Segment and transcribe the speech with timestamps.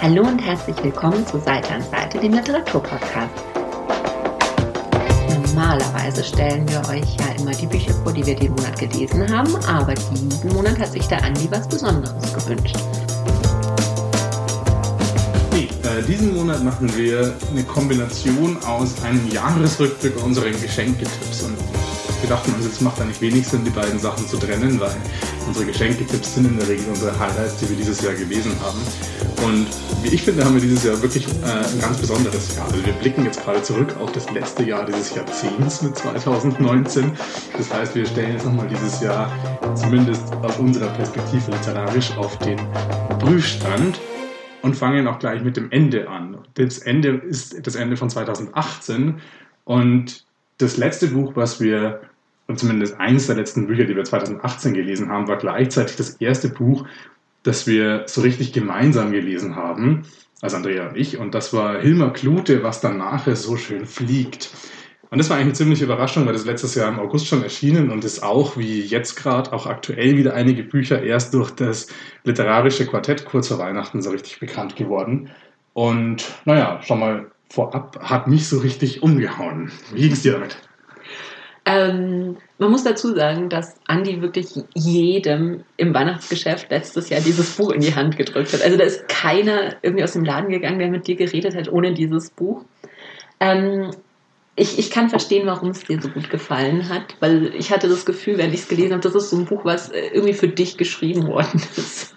[0.00, 3.34] Hallo und herzlich willkommen zu Seite an Seite, dem Literaturpodcast.
[5.28, 9.56] Normalerweise stellen wir euch ja immer die Bücher vor, die wir den Monat gelesen haben,
[9.66, 12.76] aber diesen Monat hat sich der Andi was Besonderes gewünscht.
[15.50, 21.56] Nee, äh, diesen Monat machen wir eine Kombination aus einem Jahresrückblick unseren Geschenketipps und
[22.20, 24.94] wir dachten uns, es macht eigentlich wenig Sinn, die beiden Sachen zu trennen, weil
[25.48, 28.78] unsere Geschenketipps sind in der Regel unsere Highlights, die wir dieses Jahr gelesen haben.
[29.46, 29.66] Und
[30.02, 32.66] wie ich finde, haben wir dieses Jahr wirklich äh, ein ganz besonderes Jahr.
[32.66, 37.12] Also wir blicken jetzt gerade zurück auf das letzte Jahr dieses Jahrzehnts mit 2019.
[37.56, 39.32] Das heißt, wir stellen jetzt nochmal dieses Jahr
[39.74, 42.58] zumindest aus unserer Perspektive literarisch auf den
[43.18, 43.98] Prüfstand
[44.62, 46.38] und fangen auch gleich mit dem Ende an.
[46.54, 49.20] Das Ende ist das Ende von 2018
[49.64, 50.24] und
[50.58, 52.00] das letzte Buch, was wir,
[52.48, 56.48] und zumindest eines der letzten Bücher, die wir 2018 gelesen haben, war gleichzeitig das erste
[56.48, 56.86] Buch,
[57.42, 60.04] das wir so richtig gemeinsam gelesen haben,
[60.40, 64.50] also Andrea und ich, und das war Hilmar Klute, was dann nachher so schön fliegt.
[65.10, 67.90] Und das war eigentlich eine ziemliche Überraschung, weil das letztes Jahr im August schon erschienen
[67.90, 71.88] und ist auch, wie jetzt gerade, auch aktuell wieder einige Bücher erst durch das
[72.24, 75.30] literarische Quartett kurz vor Weihnachten so richtig bekannt geworden.
[75.72, 79.72] Und naja, schon mal vorab hat mich so richtig umgehauen.
[79.92, 80.67] Wie ging es dir damit?
[81.68, 87.72] Ähm, man muss dazu sagen, dass Andi wirklich jedem im Weihnachtsgeschäft letztes Jahr dieses Buch
[87.72, 88.62] in die Hand gedrückt hat.
[88.62, 91.92] Also da ist keiner irgendwie aus dem Laden gegangen, der mit dir geredet hat ohne
[91.92, 92.64] dieses Buch.
[93.38, 93.90] Ähm,
[94.58, 98.04] ich, ich kann verstehen, warum es dir so gut gefallen hat, weil ich hatte das
[98.04, 100.48] Gefühl, wenn ich es gelesen habe, das ist so ein Buch, was äh, irgendwie für
[100.48, 102.16] dich geschrieben worden ist.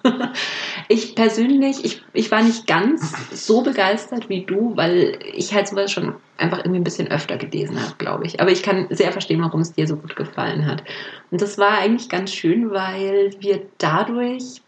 [0.88, 5.92] Ich persönlich, ich, ich war nicht ganz so begeistert wie du, weil ich halt sowas
[5.92, 8.42] schon einfach irgendwie ein bisschen öfter gelesen habe, glaube ich.
[8.42, 10.83] Aber ich kann sehr verstehen, warum es dir so gut gefallen hat.
[11.30, 14.61] Und das war eigentlich ganz schön, weil wir dadurch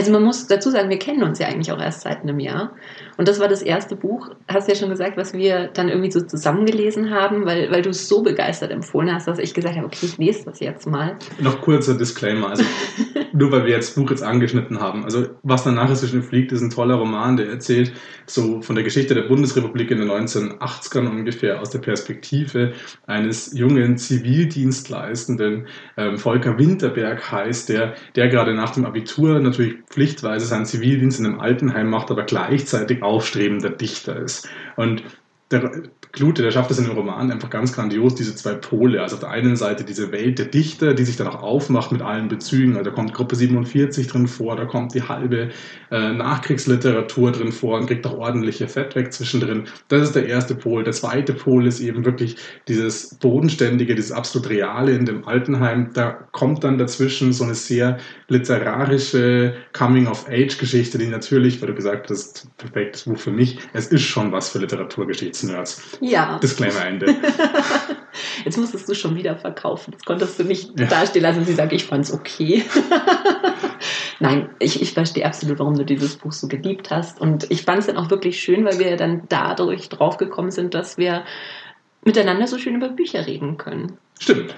[0.00, 2.72] also man muss dazu sagen, wir kennen uns ja eigentlich auch erst seit einem Jahr.
[3.18, 6.10] Und das war das erste Buch, hast du ja schon gesagt, was wir dann irgendwie
[6.10, 9.84] so zusammengelesen haben, weil, weil du es so begeistert empfohlen hast, dass ich gesagt habe,
[9.84, 11.18] okay, ich lese das jetzt mal.
[11.38, 12.64] Noch kurzer Disclaimer, also
[13.34, 15.04] nur weil wir jetzt das Buch jetzt angeschnitten haben.
[15.04, 17.92] Also was danach zwischen fliegt, ist ein toller Roman, der erzählt
[18.24, 22.72] so von der Geschichte der Bundesrepublik in den 1980ern ungefähr aus der Perspektive
[23.06, 25.66] eines jungen Zivildienstleistenden,
[25.98, 31.26] ähm, Volker Winterberg heißt, der, der gerade nach dem Abitur natürlich pflichtweise seinen Zivildienst in
[31.26, 34.48] einem Altenheim macht, aber gleichzeitig aufstrebender Dichter ist.
[34.76, 35.02] Und
[35.50, 39.00] der Klute, der schafft es in dem Roman einfach ganz grandios, diese zwei Pole.
[39.00, 42.02] Also auf der einen Seite diese Welt der Dichter, die sich dann auch aufmacht mit
[42.02, 42.76] allen Bezügen.
[42.76, 45.50] Also da kommt Gruppe 47 drin vor, da kommt die halbe
[45.90, 49.64] äh, Nachkriegsliteratur drin vor und kriegt auch ordentliche Fett weg zwischendrin.
[49.88, 50.82] Das ist der erste Pol.
[50.82, 52.36] Der zweite Pol ist eben wirklich
[52.66, 55.90] dieses Bodenständige, dieses absolut Reale in dem Altenheim.
[55.94, 62.48] Da kommt dann dazwischen so eine sehr literarische Coming-of-Age-Geschichte, die natürlich, weil du gesagt hast,
[62.58, 64.58] perfektes Buch für mich, es ist schon was für
[65.42, 65.98] Literaturgeschichtsnerds.
[66.00, 66.38] Ja.
[66.38, 67.16] Disclaimer Ende.
[68.44, 69.92] Jetzt musstest du schon wieder verkaufen.
[69.92, 70.86] Jetzt konntest du nicht ja.
[70.86, 72.64] dastehen lassen sie sagt, ich fand's okay.
[74.20, 77.20] Nein, ich, ich verstehe absolut, warum du dieses Buch so geliebt hast.
[77.20, 80.98] Und ich fand es dann auch wirklich schön, weil wir dann dadurch draufgekommen sind, dass
[80.98, 81.24] wir
[82.04, 83.98] miteinander so schön über Bücher reden können.
[84.18, 84.54] Stimmt.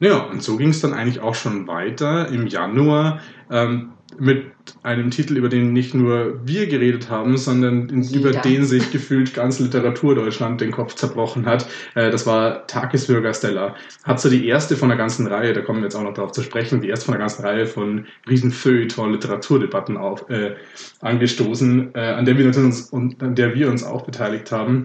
[0.00, 3.20] Ja, und so ging es dann eigentlich auch schon weiter im Januar.
[3.50, 4.46] Ähm, mit
[4.82, 8.30] einem Titel, über den nicht nur wir geredet haben, sondern Jeder.
[8.30, 11.66] über den sich gefühlt ganz Literaturdeutschland den Kopf zerbrochen hat.
[11.94, 13.74] Äh, das war Tagesbürger Stella.
[14.04, 16.32] Hat so die erste von der ganzen Reihe, da kommen wir jetzt auch noch darauf
[16.32, 20.56] zu sprechen, die erste von der ganzen Reihe von riesen Feuilleton Literaturdebatten auf, äh,
[21.00, 24.84] angestoßen, äh, an der wir uns und an der wir uns auch beteiligt haben.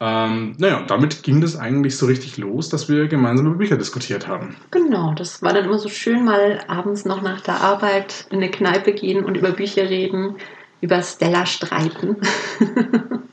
[0.00, 4.28] Ähm, naja, damit ging das eigentlich so richtig los, dass wir gemeinsam über Bücher diskutiert
[4.28, 4.56] haben.
[4.70, 8.50] Genau, das war dann immer so schön, mal abends noch nach der Arbeit in eine
[8.50, 10.36] Kneipe gehen und über Bücher reden,
[10.80, 12.16] über Stella streiten.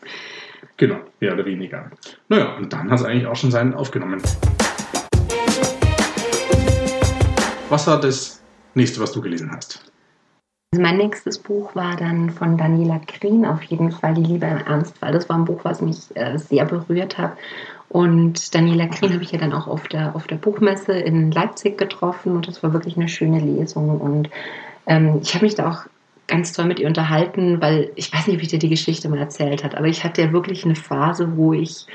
[0.77, 1.91] genau, mehr oder weniger.
[2.29, 4.23] Naja, und dann hat es eigentlich auch schon seinen aufgenommen.
[7.69, 8.41] Was war das
[8.73, 9.91] nächste, was du gelesen hast?
[10.79, 15.11] Mein nächstes Buch war dann von Daniela Krien auf jeden Fall Die Liebe im Ernstfall.
[15.11, 17.33] Das war ein Buch, was mich äh, sehr berührt hat.
[17.89, 21.77] Und Daniela Krien habe ich ja dann auch auf der, auf der Buchmesse in Leipzig
[21.77, 24.01] getroffen und das war wirklich eine schöne Lesung.
[24.01, 24.29] Und
[24.87, 25.85] ähm, ich habe mich da auch
[26.27, 29.19] ganz toll mit ihr unterhalten, weil ich weiß nicht, wie ich dir die Geschichte mal
[29.19, 31.85] erzählt hat, aber ich hatte ja wirklich eine Phase, wo ich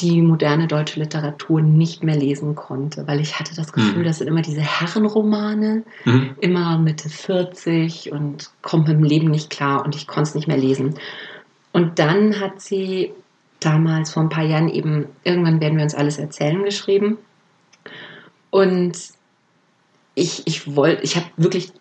[0.00, 4.04] die moderne deutsche Literatur nicht mehr lesen konnte, weil ich hatte das Gefühl, mhm.
[4.04, 6.36] das sind immer diese Herrenromane, mhm.
[6.40, 10.48] immer Mitte 40 und kommt mit dem Leben nicht klar und ich konnte es nicht
[10.48, 10.94] mehr lesen.
[11.72, 13.12] Und dann hat sie
[13.60, 17.18] damals vor ein paar Jahren eben, irgendwann werden wir uns alles erzählen geschrieben.
[18.50, 18.98] Und
[20.14, 21.72] ich, ich wollte, ich habe wirklich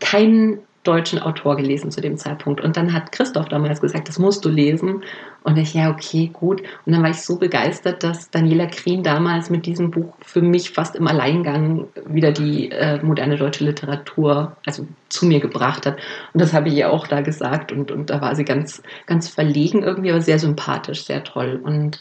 [0.00, 2.60] keinen deutschen Autor gelesen zu dem Zeitpunkt.
[2.60, 5.04] Und dann hat Christoph damals gesagt, das musst du lesen.
[5.44, 6.60] Und ich, ja, okay, gut.
[6.84, 10.70] Und dann war ich so begeistert, dass Daniela Krien damals mit diesem Buch für mich
[10.70, 15.98] fast im Alleingang wieder die äh, moderne deutsche Literatur also zu mir gebracht hat.
[16.32, 17.70] Und das habe ich ihr auch da gesagt.
[17.70, 21.60] Und, und da war sie ganz, ganz verlegen irgendwie, aber sehr sympathisch, sehr toll.
[21.62, 22.00] Und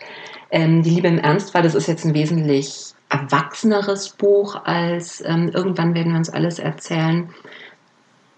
[0.49, 5.93] ähm, die Liebe im Ernstfall, das ist jetzt ein wesentlich erwachseneres Buch als ähm, irgendwann
[5.93, 7.29] werden wir uns alles erzählen.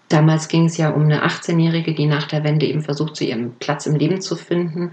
[0.08, 3.52] Damals ging es ja um eine 18-Jährige, die nach der Wende eben versucht, zu ihrem
[3.58, 4.92] Platz im Leben zu finden.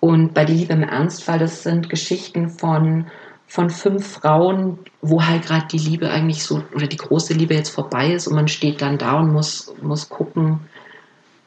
[0.00, 3.06] Und bei Die Liebe im Ernstfall, das sind Geschichten von,
[3.46, 7.70] von fünf Frauen, wo halt gerade die Liebe eigentlich so, oder die große Liebe jetzt
[7.70, 10.60] vorbei ist und man steht dann da und muss, muss gucken,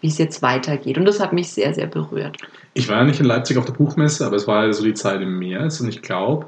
[0.01, 0.97] wie es jetzt weitergeht.
[0.97, 2.37] Und das hat mich sehr, sehr berührt.
[2.73, 4.93] Ich war ja nicht in Leipzig auf der Buchmesse, aber es war ja so die
[4.93, 6.47] Zeit im März und ich glaube,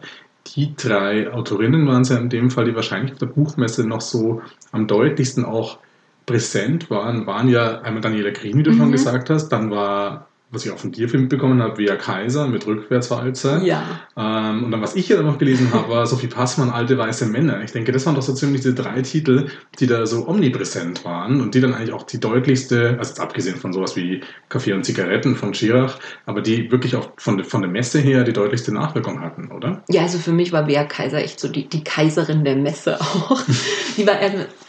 [0.55, 4.01] die drei Autorinnen waren es ja in dem Fall, die wahrscheinlich auf der Buchmesse noch
[4.01, 5.77] so am deutlichsten auch
[6.25, 8.77] präsent waren, waren ja einmal Daniela Green, wie du mhm.
[8.77, 12.67] schon gesagt hast, dann war was ich auch von dir mitbekommen habe, Via Kaiser mit
[12.67, 13.61] Rückwärtswalze.
[13.63, 13.83] Ja.
[14.15, 17.63] Ähm, und dann, was ich ja noch gelesen habe, war Sophie Passmann, Alte Weiße Männer.
[17.63, 19.47] Ich denke, das waren doch so ziemlich diese drei Titel,
[19.79, 23.55] die da so omnipräsent waren und die dann eigentlich auch die deutlichste, also jetzt abgesehen
[23.55, 25.97] von sowas wie Kaffee und Zigaretten von Schirach,
[26.27, 29.81] aber die wirklich auch von, von der Messe her die deutlichste Nachwirkung hatten, oder?
[29.89, 33.41] Ja, also für mich war Via Kaiser echt so die, die Kaiserin der Messe auch.
[33.97, 34.17] die war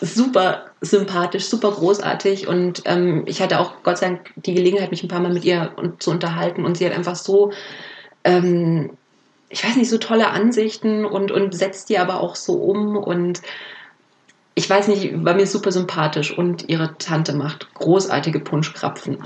[0.00, 2.48] super sympathisch, super großartig.
[2.48, 5.44] Und ähm, ich hatte auch Gott sei Dank die Gelegenheit, mich ein paar Mal mit
[5.44, 6.64] ihr zu unterhalten.
[6.64, 7.52] Und sie hat einfach so,
[8.24, 8.90] ähm,
[9.48, 12.96] ich weiß nicht, so tolle Ansichten und, und setzt die aber auch so um.
[12.96, 13.42] Und
[14.54, 16.36] ich weiß nicht, war mir super sympathisch.
[16.36, 19.24] Und ihre Tante macht großartige Punschkrapfen.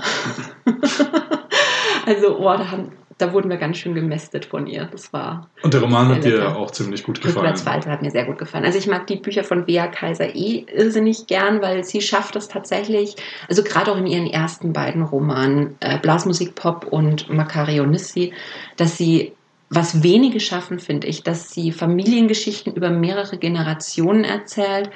[2.05, 4.85] also, oh, da haben, da wurden wir ganz schön gemästet von ihr.
[4.85, 5.49] Das war.
[5.61, 7.35] Und der Roman hat dir auch ziemlich gut gefallen.
[7.35, 8.65] Rückwärtswalter hat mir sehr gut gefallen.
[8.65, 12.47] Also ich mag die Bücher von Bea Kaiser eh irrsinnig gern, weil sie schafft es
[12.47, 13.15] tatsächlich,
[13.49, 18.33] also gerade auch in ihren ersten beiden Romanen, äh, Blasmusik Pop und Macario Nissi,
[18.77, 19.33] dass sie
[19.69, 24.89] was wenige schaffen, finde ich, dass sie Familiengeschichten über mehrere Generationen erzählt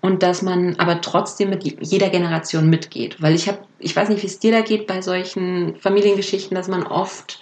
[0.00, 3.20] und dass man aber trotzdem mit jeder Generation mitgeht.
[3.20, 6.68] Weil ich habe, ich weiß nicht, wie es dir da geht bei solchen Familiengeschichten, dass
[6.68, 7.40] man oft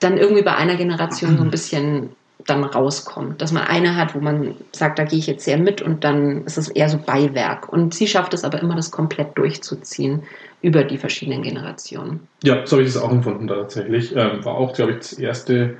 [0.00, 2.10] dann irgendwie bei einer Generation so ein bisschen
[2.46, 3.40] dann rauskommt.
[3.40, 6.44] Dass man eine hat, wo man sagt, da gehe ich jetzt sehr mit und dann
[6.44, 7.72] ist es eher so Beiwerk.
[7.72, 10.22] Und sie schafft es aber immer, das komplett durchzuziehen
[10.62, 12.26] über die verschiedenen Generationen.
[12.42, 14.16] Ja, so habe ich das auch empfunden tatsächlich.
[14.16, 15.76] Ähm, war auch, glaube ich, das erste,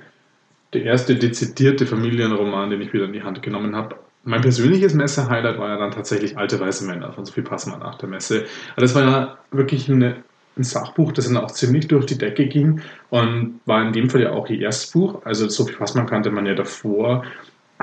[0.72, 5.58] der erste dezidierte Familienroman, den ich wieder in die Hand genommen habe mein persönliches Messe-Highlight
[5.58, 8.44] war ja dann tatsächlich Alte Weiße Männer von Sophie Passmann nach der Messe.
[8.76, 10.16] Also das war ja wirklich eine,
[10.56, 14.22] ein Sachbuch, das dann auch ziemlich durch die Decke ging und war in dem Fall
[14.22, 15.22] ja auch ihr erstes Buch.
[15.24, 17.24] Also Sophie Passmann kannte man ja davor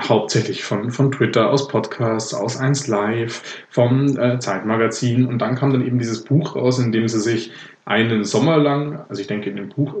[0.00, 5.72] hauptsächlich von, von Twitter, aus Podcasts, aus 1 Live, vom äh, Zeitmagazin und dann kam
[5.72, 7.52] dann eben dieses Buch raus, in dem sie sich
[7.84, 9.96] einen Sommer lang, also ich denke in dem Buch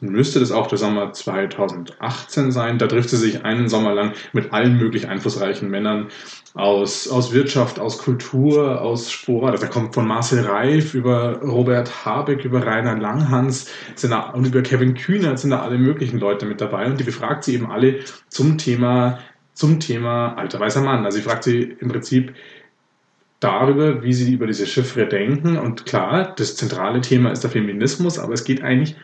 [0.00, 2.78] müsste das auch der Sommer 2018 sein.
[2.78, 6.08] Da trifft sie sich einen Sommer lang mit allen möglich einflussreichen Männern
[6.54, 9.52] aus, aus Wirtschaft, aus Kultur, aus Sport.
[9.52, 14.46] Also da kommt von Marcel Reif über Robert Habeck, über Rainer Langhans sind da, und
[14.46, 16.86] über Kevin Kühnert sind da alle möglichen Leute mit dabei.
[16.86, 19.18] Und die befragt sie eben alle zum Thema,
[19.54, 21.04] zum Thema alter weißer Mann.
[21.04, 22.34] Also sie fragt sie im Prinzip,
[23.40, 25.56] darüber, wie sie über diese Chiffre denken.
[25.58, 28.96] Und klar, das zentrale Thema ist der Feminismus, aber es geht eigentlich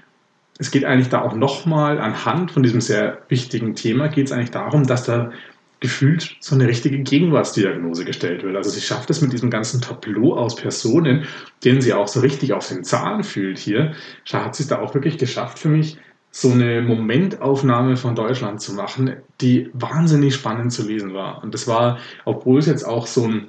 [0.58, 4.52] es geht eigentlich da auch nochmal anhand von diesem sehr wichtigen Thema, geht es eigentlich
[4.52, 5.32] darum, dass da
[5.80, 8.56] gefühlt so eine richtige Gegenwartsdiagnose gestellt wird.
[8.56, 11.26] Also sie schafft es mit diesem ganzen Tableau aus Personen,
[11.62, 13.92] denen sie auch so richtig auf den Zahn fühlt hier,
[14.32, 15.98] hat sie es da auch wirklich geschafft für mich,
[16.30, 21.42] so eine Momentaufnahme von Deutschland zu machen, die wahnsinnig spannend zu lesen war.
[21.42, 23.48] Und das war, obwohl es jetzt auch so ein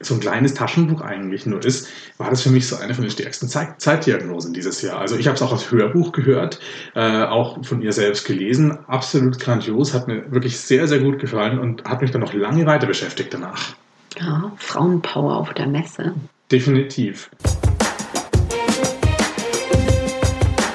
[0.00, 3.10] so ein kleines Taschenbuch eigentlich nur ist, war das für mich so eine von den
[3.10, 4.98] stärksten Zeit Zeitdiagnosen dieses Jahr.
[4.98, 6.60] Also ich habe es auch als Hörbuch gehört,
[6.94, 8.78] äh, auch von ihr selbst gelesen.
[8.86, 12.66] Absolut grandios, hat mir wirklich sehr, sehr gut gefallen und hat mich dann noch lange
[12.66, 13.74] weiter beschäftigt danach.
[14.18, 16.14] Ja, Frauenpower auf der Messe.
[16.50, 17.30] Definitiv.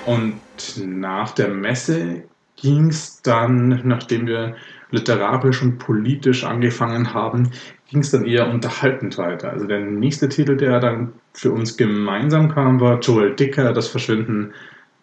[0.06, 0.40] Und
[0.78, 2.24] nach der Messe
[2.56, 4.56] ging es dann, nachdem wir
[4.90, 7.52] literarisch und politisch angefangen haben,
[7.90, 9.52] ging es dann eher unterhaltend weiter.
[9.52, 14.54] Also der nächste Titel, der dann für uns gemeinsam kam, war Joel Dicker, Das Verschwinden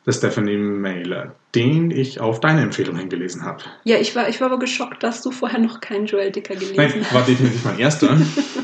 [0.07, 3.65] der Stephanie Mailer, den ich auf deine Empfehlung hingelesen habe.
[3.85, 6.77] Ja, ich war, ich war aber geschockt, dass du vorher noch keinen Joel Dicker gelesen
[6.77, 7.15] Nein, hast.
[7.15, 8.19] war definitiv mein erster.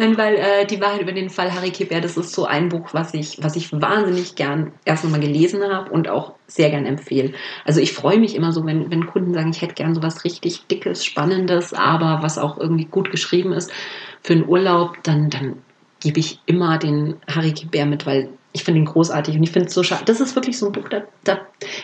[0.00, 2.94] Nein, weil äh, die Wahrheit über den Fall Harry Kibert, das ist so ein Buch,
[2.94, 7.34] was ich, was ich wahnsinnig gern erst nochmal gelesen habe und auch sehr gern empfehle.
[7.66, 10.24] Also ich freue mich immer so, wenn, wenn Kunden sagen, ich hätte gern so was
[10.24, 13.70] richtig Dickes, Spannendes, aber was auch irgendwie gut geschrieben ist
[14.22, 15.58] für einen Urlaub, dann, dann
[16.00, 19.68] gebe ich immer den Harry Kibär mit, weil ich finde ihn großartig und ich finde
[19.68, 20.06] es so schade.
[20.06, 21.40] Das ist wirklich so ein Buch, da, da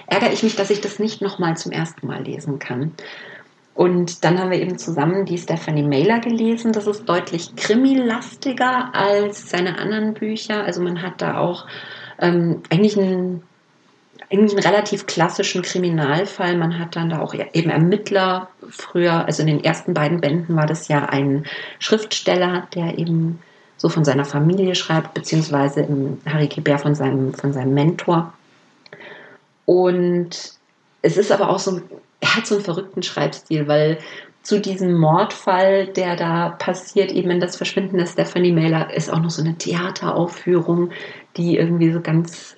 [0.07, 2.93] ärgere ich mich, dass ich das nicht nochmal zum ersten Mal lesen kann.
[3.77, 6.73] Und dann haben wir eben zusammen die Stephanie Mailer gelesen.
[6.73, 10.65] Das ist deutlich krimilastiger als seine anderen Bücher.
[10.65, 11.67] Also man hat da auch
[12.19, 13.43] ähm, eigentlich einen,
[14.33, 16.57] eigentlich einen relativ klassischen Kriminalfall.
[16.57, 18.49] Man hat dann da auch eben Ermittler.
[18.71, 21.45] Früher, also in den ersten beiden Bänden war das ja ein
[21.79, 23.41] Schriftsteller, der eben
[23.77, 28.33] so von seiner Familie schreibt, beziehungsweise im Harry Kibert von seinem, von seinem Mentor.
[29.67, 30.55] Und
[31.03, 31.83] es ist aber auch so,
[32.21, 33.99] er hat so einen verrückten Schreibstil, weil
[34.43, 39.21] zu diesem Mordfall, der da passiert, eben in das Verschwinden der Stephanie Mailer, ist auch
[39.21, 40.91] noch so eine Theateraufführung,
[41.37, 42.56] die irgendwie so ganz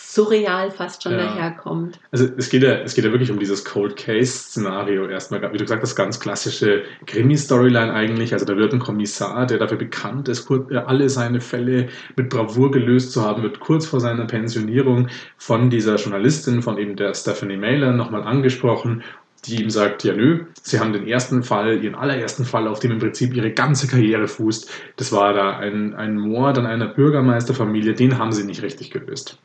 [0.00, 1.18] surreal fast schon ja.
[1.18, 1.98] daherkommt.
[2.12, 5.64] Also es geht, ja, es geht ja wirklich um dieses Cold Case-Szenario erstmal, wie du
[5.64, 8.32] gesagt hast, ganz klassische Krimi-Storyline eigentlich.
[8.32, 13.12] Also da wird ein Kommissar, der dafür bekannt ist, alle seine Fälle mit Bravour gelöst
[13.12, 17.92] zu haben, wird kurz vor seiner Pensionierung von dieser Journalistin, von eben der Stephanie Mailer,
[17.92, 19.02] nochmal angesprochen
[19.44, 22.90] die ihm sagt, ja nö, sie haben den ersten Fall, ihren allerersten Fall, auf dem
[22.90, 24.68] im Prinzip ihre ganze Karriere fußt.
[24.96, 29.38] Das war da ein, ein Mord an einer Bürgermeisterfamilie, den haben sie nicht richtig gelöst.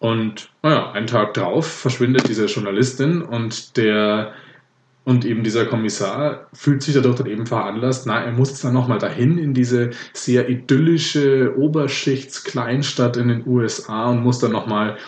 [0.00, 4.32] Und naja, einen Tag drauf verschwindet diese Journalistin und der
[5.04, 8.98] und eben dieser Kommissar fühlt sich dadurch dann eben veranlasst, na, er muss dann nochmal
[8.98, 14.98] dahin in diese sehr idyllische Oberschichts-Kleinstadt in den USA und muss dann nochmal,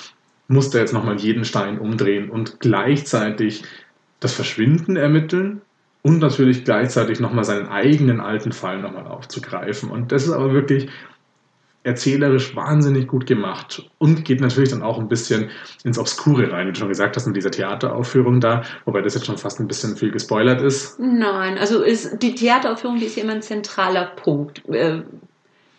[0.48, 3.64] muss da jetzt nochmal jeden Stein umdrehen und gleichzeitig
[4.20, 5.60] das Verschwinden ermitteln
[6.02, 9.90] und natürlich gleichzeitig nochmal seinen eigenen alten Fall nochmal aufzugreifen.
[9.90, 10.88] Und das ist aber wirklich
[11.84, 15.50] erzählerisch wahnsinnig gut gemacht und geht natürlich dann auch ein bisschen
[15.84, 19.26] ins Obskure rein, wie du schon gesagt hast, in dieser Theateraufführung da, wobei das jetzt
[19.26, 20.98] schon fast ein bisschen viel gespoilert ist.
[21.00, 24.62] Nein, also ist, die Theateraufführung, die ist immer ein zentraler Punkt.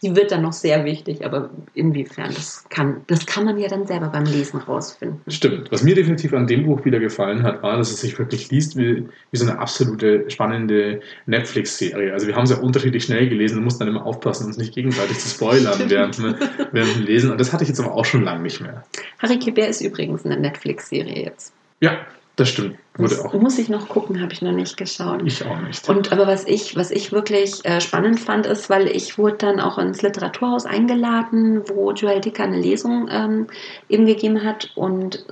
[0.04, 3.88] Die wird dann noch sehr wichtig, aber inwiefern, das kann, das kann man ja dann
[3.88, 5.22] selber beim Lesen rausfinden.
[5.30, 5.72] Stimmt.
[5.72, 8.76] Was mir definitiv an dem Buch wieder gefallen hat, war, dass es sich wirklich liest
[8.76, 12.12] wie, wie so eine absolute spannende Netflix-Serie.
[12.12, 14.76] Also wir haben es ja unterschiedlich schnell gelesen und mussten dann immer aufpassen, uns nicht
[14.76, 17.32] gegenseitig zu spoilern während, während dem Lesen.
[17.32, 18.84] Und das hatte ich jetzt aber auch schon lange nicht mehr.
[19.20, 21.54] Harry Kibert ist übrigens eine Netflix-Serie jetzt.
[21.80, 21.98] Ja,
[22.36, 22.78] das stimmt.
[22.96, 23.34] Wurde das auch.
[23.34, 25.22] Muss ich noch gucken, habe ich noch nicht geschaut.
[25.24, 25.88] Ich auch nicht.
[25.88, 29.60] Und aber was ich, was ich wirklich äh, spannend fand, ist, weil ich wurde dann
[29.60, 33.48] auch ins Literaturhaus eingeladen, wo Joel Dicker eine Lesung ähm,
[33.88, 35.26] eben gegeben hat und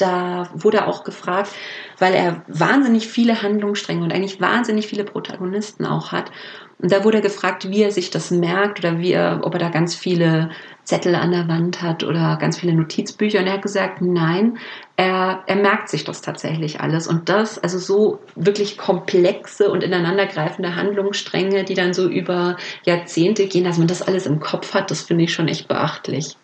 [0.00, 1.50] da wurde auch gefragt,
[1.98, 6.30] weil er wahnsinnig viele Handlungsstränge und eigentlich wahnsinnig viele Protagonisten auch hat.
[6.78, 9.68] Und da wurde gefragt, wie er sich das merkt oder wie er, ob er da
[9.68, 10.50] ganz viele
[10.84, 13.40] Zettel an der Wand hat oder ganz viele Notizbücher.
[13.40, 14.56] Und er hat gesagt, nein,
[14.96, 17.06] er, er merkt sich das tatsächlich alles.
[17.06, 23.64] Und das, also so wirklich komplexe und ineinandergreifende Handlungsstränge, die dann so über Jahrzehnte gehen,
[23.64, 26.36] dass man das alles im Kopf hat, das finde ich schon echt beachtlich.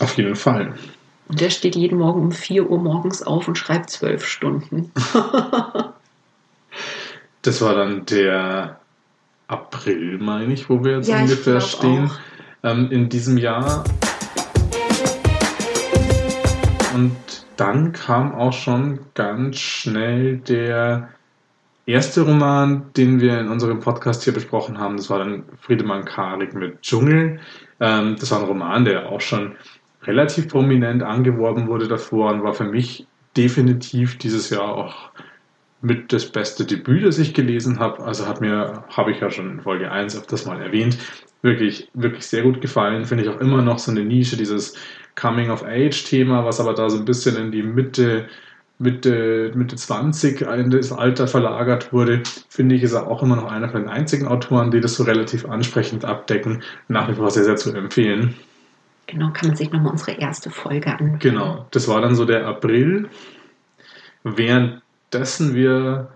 [0.00, 0.74] Auf jeden Fall.
[1.28, 4.92] Und der steht jeden Morgen um 4 Uhr morgens auf und schreibt zwölf Stunden.
[7.42, 8.78] das war dann der
[9.48, 12.10] April, meine ich, wo wir jetzt ja, ungefähr stehen.
[12.62, 13.84] Ähm, in diesem Jahr.
[16.94, 17.16] Und
[17.56, 21.08] dann kam auch schon ganz schnell der
[21.86, 24.96] erste Roman, den wir in unserem Podcast hier besprochen haben.
[24.96, 27.40] Das war dann Friedemann Karik mit Dschungel.
[27.80, 29.56] Ähm, das war ein Roman, der auch schon
[30.06, 35.10] relativ prominent angeworben wurde davor und war für mich definitiv dieses Jahr auch
[35.82, 38.02] mit das beste Debüt, das ich gelesen habe.
[38.02, 40.98] Also hat mir, habe ich ja schon in Folge 1 öfters mal erwähnt,
[41.42, 43.04] wirklich, wirklich sehr gut gefallen.
[43.04, 44.74] Finde ich auch immer noch so eine Nische, dieses
[45.16, 48.26] Coming-of-Age-Thema, was aber da so ein bisschen in die Mitte,
[48.78, 53.50] Mitte, Mitte 20 in das Alter verlagert wurde, finde ich, ist er auch immer noch
[53.50, 56.62] einer von den einzigen Autoren, die das so relativ ansprechend abdecken.
[56.88, 58.34] Nach wie vor sehr, sehr zu empfehlen.
[59.06, 61.18] Genau, kann man sich nochmal unsere erste Folge anschauen.
[61.20, 63.08] Genau, das war dann so der April.
[64.24, 64.82] Während
[65.12, 66.08] dessen wir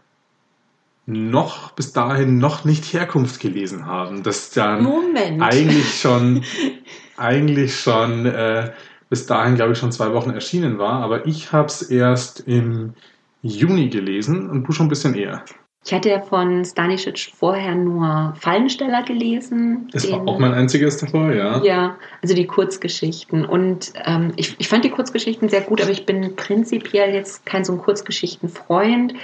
[1.07, 4.23] noch bis dahin noch nicht Herkunft gelesen haben.
[4.23, 5.43] Das dann Moment.
[5.43, 6.45] eigentlich schon,
[7.17, 8.73] eigentlich schon äh,
[9.09, 11.03] bis dahin, glaube ich, schon zwei Wochen erschienen war.
[11.03, 12.95] Aber ich habe es erst im
[13.43, 15.45] Juni gelesen und du schon ein bisschen eher.
[15.85, 19.89] Ich hatte ja von Stanisic vorher nur Fallensteller gelesen.
[19.93, 21.63] Das den, war auch mein einziges davor, ja.
[21.65, 23.47] Ja, also die Kurzgeschichten.
[23.47, 27.65] Und ähm, ich, ich fand die Kurzgeschichten sehr gut, aber ich bin prinzipiell jetzt kein
[27.65, 29.15] so ein Kurzgeschichtenfreund.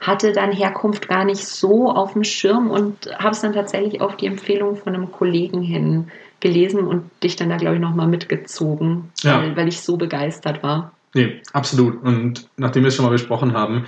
[0.00, 4.16] Hatte dann Herkunft gar nicht so auf dem Schirm und habe es dann tatsächlich auf
[4.16, 9.10] die Empfehlung von einem Kollegen hin gelesen und dich dann da, glaube ich, nochmal mitgezogen,
[9.22, 9.40] ja.
[9.40, 10.92] weil, weil ich so begeistert war.
[11.12, 12.02] Nee, absolut.
[12.02, 13.86] Und nachdem wir es schon mal besprochen haben,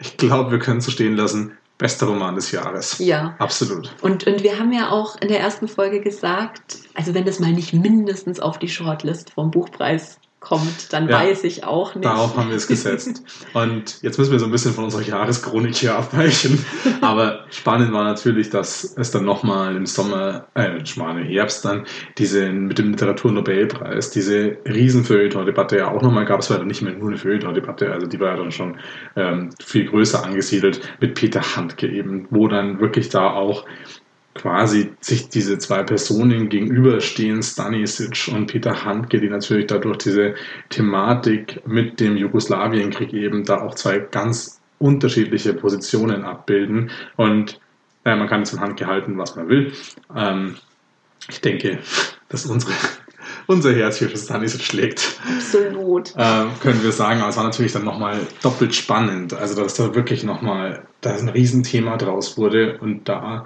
[0.00, 2.98] ich glaube, wir können es so stehen lassen bester Roman des Jahres.
[2.98, 3.36] Ja.
[3.38, 3.94] Absolut.
[4.02, 7.52] Und, und wir haben ja auch in der ersten Folge gesagt, also wenn das mal
[7.52, 12.04] nicht mindestens auf die Shortlist vom Buchpreis kommt, dann ja, weiß ich auch nicht.
[12.04, 13.22] Darauf haben wir es gesetzt.
[13.54, 16.64] Und jetzt müssen wir so ein bisschen von unserer Jahreschronik hier abweichen.
[17.00, 21.86] Aber spannend war natürlich, dass es dann nochmal im Sommer, äh, im Herbst dann,
[22.18, 26.40] diese mit dem Literaturnobelpreis, diese Riesenfeuilleton-Debatte ja auch nochmal gab.
[26.40, 28.78] Es war dann nicht mehr nur eine Feuilleton-Debatte, also die war ja dann schon
[29.16, 33.64] ähm, viel größer angesiedelt mit Peter Handke eben, wo dann wirklich da auch
[34.38, 40.34] quasi sich diese zwei Personen gegenüberstehen, Stanisic und Peter Handke, die natürlich dadurch diese
[40.70, 46.90] Thematik mit dem Jugoslawienkrieg eben da auch zwei ganz unterschiedliche Positionen abbilden.
[47.16, 47.60] Und
[48.04, 49.72] äh, man kann jetzt von Handke halten, was man will.
[50.16, 50.56] Ähm,
[51.28, 51.78] ich denke,
[52.28, 52.72] dass unsere
[53.46, 55.18] unser Herz hier für Stanisic schlägt.
[55.36, 56.14] Absolut.
[56.16, 57.20] Äh, können wir sagen.
[57.20, 59.34] Aber es war natürlich dann nochmal doppelt spannend.
[59.34, 63.44] Also, dass da wirklich nochmal, da ein Riesenthema draus wurde und da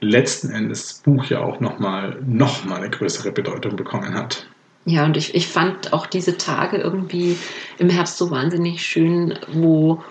[0.00, 4.46] letzten Endes das Buch ja auch nochmal noch mal eine größere Bedeutung bekommen hat.
[4.86, 7.36] Ja, und ich, ich fand auch diese Tage irgendwie
[7.78, 10.02] im Herbst so wahnsinnig schön, wo,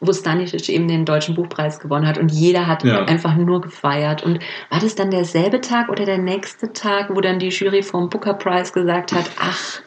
[0.00, 3.04] wo Stanisic eben den Deutschen Buchpreis gewonnen hat und jeder hat ja.
[3.04, 4.22] einfach nur gefeiert.
[4.22, 8.10] Und war das dann derselbe Tag oder der nächste Tag, wo dann die Jury vom
[8.10, 9.80] Booker Prize gesagt hat, ach,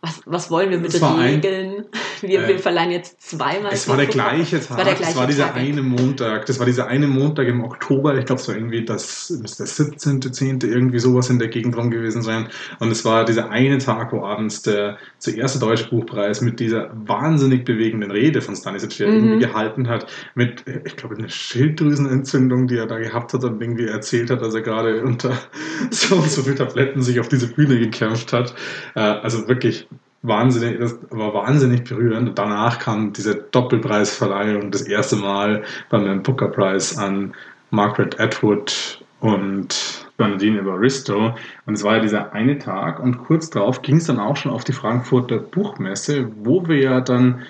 [0.00, 1.76] was, was wollen wir mit Regeln?
[1.76, 1.84] Ein,
[2.28, 3.72] wir, äh, wir verleihen jetzt zweimal.
[3.72, 4.78] Es war der gleiche Tag.
[4.78, 5.56] War der gleiche es war dieser Tag.
[5.56, 6.46] eine Montag.
[6.46, 8.16] Das war dieser eine Montag im Oktober.
[8.16, 10.60] Ich glaube, es war irgendwie das, müsste der 17., 10.
[10.62, 12.48] irgendwie sowas in der Gegend rum gewesen sein.
[12.78, 17.64] Und es war dieser eine Tag, wo abends der zuerst Deutsche Buchpreis mit dieser wahnsinnig
[17.64, 19.16] bewegenden Rede von Stanisic, die er mhm.
[19.16, 23.86] irgendwie gehalten hat, mit, ich glaube, einer Schilddrüsenentzündung, die er da gehabt hat und irgendwie
[23.86, 25.32] erzählt hat, dass er gerade unter
[25.90, 28.54] so und so viel Tabletten sich auf diese Bühne gekämpft hat.
[28.94, 29.86] Äh, also wirklich
[30.24, 32.30] wahnsinnig, das war wahnsinnig berührend.
[32.30, 37.34] Und danach kam diese Doppelpreisverleihung das erste Mal beim Booker Prize an
[37.70, 41.34] Margaret Atwood und Bernadine Evaristo.
[41.66, 44.52] Und es war ja dieser eine Tag und kurz darauf ging es dann auch schon
[44.52, 47.42] auf die Frankfurter Buchmesse, wo wir ja dann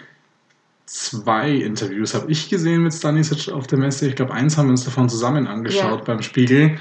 [0.87, 4.09] zwei Interviews habe ich gesehen mit Stanisic auf der Messe.
[4.09, 6.05] Ich glaube, eins haben wir uns davon zusammen angeschaut ja.
[6.05, 6.77] beim Spiegel.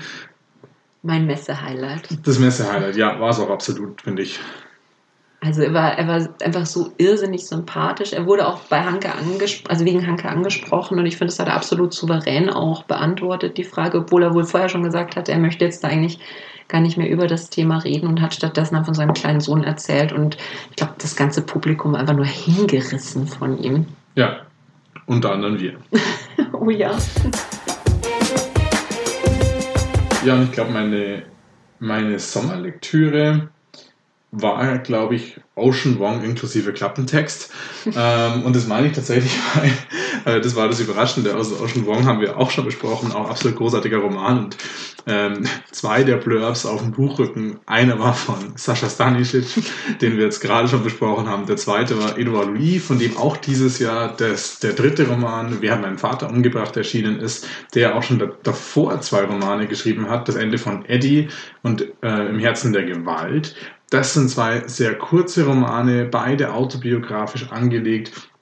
[1.04, 2.20] Mein Messe-Highlight.
[2.26, 4.40] Das Messe-Highlight, ja, war es auch absolut, finde ich.
[5.44, 8.14] Also er war, er war einfach so irrsinnig sympathisch.
[8.14, 11.48] Er wurde auch bei Hanke angesprochen, also wegen Hanke angesprochen und ich finde, das hat
[11.48, 15.38] er absolut souverän auch beantwortet, die Frage, obwohl er wohl vorher schon gesagt hat, er
[15.38, 16.20] möchte jetzt da eigentlich
[16.70, 20.14] gar nicht mehr über das Thema reden und hat stattdessen von seinem kleinen Sohn erzählt
[20.14, 20.38] und
[20.70, 23.86] ich glaube, das ganze Publikum einfach nur hingerissen von ihm.
[24.16, 24.46] Ja,
[25.08, 25.74] unter anderem wir.
[26.54, 26.92] oh ja.
[30.26, 31.24] Ja, und ich glaube, meine,
[31.80, 33.50] meine Sommerlektüre
[34.34, 37.52] war, glaube ich, Ocean Wong inklusive Klappentext.
[37.96, 39.32] ähm, und das meine ich tatsächlich,
[40.26, 41.36] weil äh, das war das Überraschende.
[41.36, 44.46] Also Ocean Wong haben wir auch schon besprochen, auch absolut großartiger Roman.
[44.46, 44.58] Und
[45.06, 49.46] ähm, zwei der Blurbs auf dem Buchrücken, einer war von Sascha Stanisic,
[50.02, 51.46] den wir jetzt gerade schon besprochen haben.
[51.46, 55.72] Der zweite war Edouard Louis, von dem auch dieses Jahr das, der dritte Roman, Wir
[55.72, 60.28] haben meinen Vater umgebracht, erschienen ist, der auch schon da, davor zwei Romane geschrieben hat.
[60.28, 61.28] Das Ende von Eddie
[61.62, 63.56] und äh, Im Herzen der Gewalt.
[63.94, 68.33] Das sind zwei sehr kurze Romane, beide autobiografisch angelegt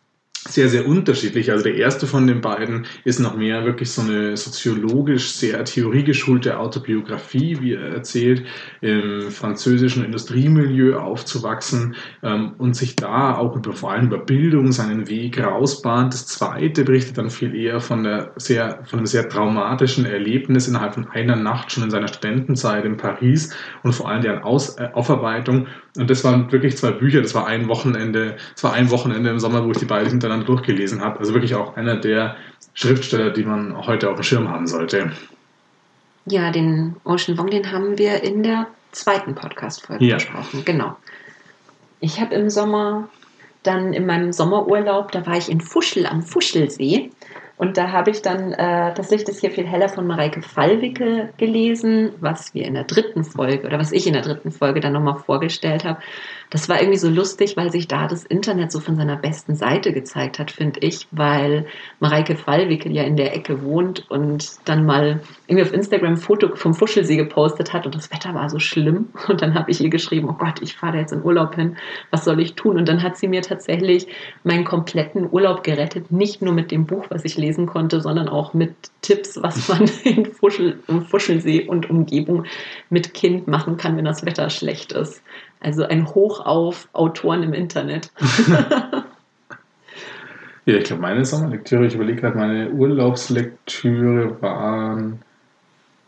[0.48, 1.52] sehr, sehr unterschiedlich.
[1.52, 6.58] Also der erste von den beiden ist noch mehr wirklich so eine soziologisch sehr theoriegeschulte
[6.58, 8.44] Autobiografie, wie er erzählt,
[8.82, 15.08] im französischen Industriemilieu aufzuwachsen ähm, und sich da auch über, vor allem über Bildung seinen
[15.08, 16.14] Weg rausbahnt.
[16.14, 20.96] Das zweite berichtet dann viel eher von, der sehr, von einem sehr traumatischen Erlebnis innerhalb
[20.96, 24.90] von einer Nacht schon in seiner Studentenzeit in Paris und vor allem deren Aus, äh,
[24.94, 25.68] Aufarbeitung.
[25.98, 29.40] Und das waren wirklich zwei Bücher, das war ein Wochenende, das war ein Wochenende im
[29.40, 31.20] Sommer, wo ich die beiden hintereinander durchgelesen habe.
[31.20, 32.38] Also wirklich auch einer der
[32.74, 35.12] Schriftsteller, die man heute auf dem Schirm haben sollte.
[36.26, 40.16] Ja, den Ocean Wong, den haben wir in der zweiten Podcast-Folge ja.
[40.16, 40.64] besprochen.
[40.64, 40.96] Genau.
[42.00, 43.10] Ich habe im Sommer
[43.64, 47.12] dann in meinem Sommerurlaub, da war ich in Fuschel am Fuschelsee
[47.62, 51.32] und da habe ich dann äh, Das Licht ist hier viel heller von Mareike Fallwicke
[51.38, 54.94] gelesen, was wir in der dritten Folge oder was ich in der dritten Folge dann
[54.94, 56.00] nochmal vorgestellt habe.
[56.52, 59.94] Das war irgendwie so lustig, weil sich da das Internet so von seiner besten Seite
[59.94, 61.66] gezeigt hat, finde ich, weil
[62.02, 66.54] Mareike Fallwickel ja in der Ecke wohnt und dann mal irgendwie auf Instagram ein Foto
[66.58, 69.08] vom Fuschelsee gepostet hat und das Wetter war so schlimm.
[69.30, 71.78] Und dann habe ich ihr geschrieben, oh Gott, ich fahre da jetzt in Urlaub hin,
[72.10, 72.78] was soll ich tun?
[72.78, 74.08] Und dann hat sie mir tatsächlich
[74.44, 78.54] meinen kompletten Urlaub gerettet, nicht nur mit dem Buch, was ich lesen konnte, sondern auch
[78.54, 82.44] mit Tipps, was man in Fuschel, im Fuschelsee und Umgebung
[82.90, 85.22] mit Kind machen kann, wenn das Wetter schlecht ist.
[85.62, 88.12] Also ein Hoch auf Autoren im Internet.
[90.66, 95.20] Ja, ich glaube, meine Sommerlektüre, ich überlege gerade, meine Urlaubslektüre waren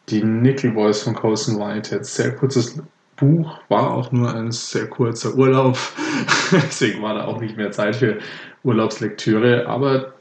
[0.10, 2.06] die Nickel Boys von Colson Whitehead.
[2.06, 2.80] Sehr kurzes
[3.16, 5.78] Buch, war auch nur ein sehr kurzer Urlaub.
[6.52, 8.20] Deswegen war da auch nicht mehr Zeit für
[8.64, 9.66] Urlaubslektüre.
[9.66, 10.14] Aber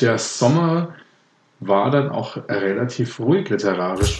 [0.00, 0.94] der Sommer
[1.60, 4.18] war dann auch relativ ruhig literarisch.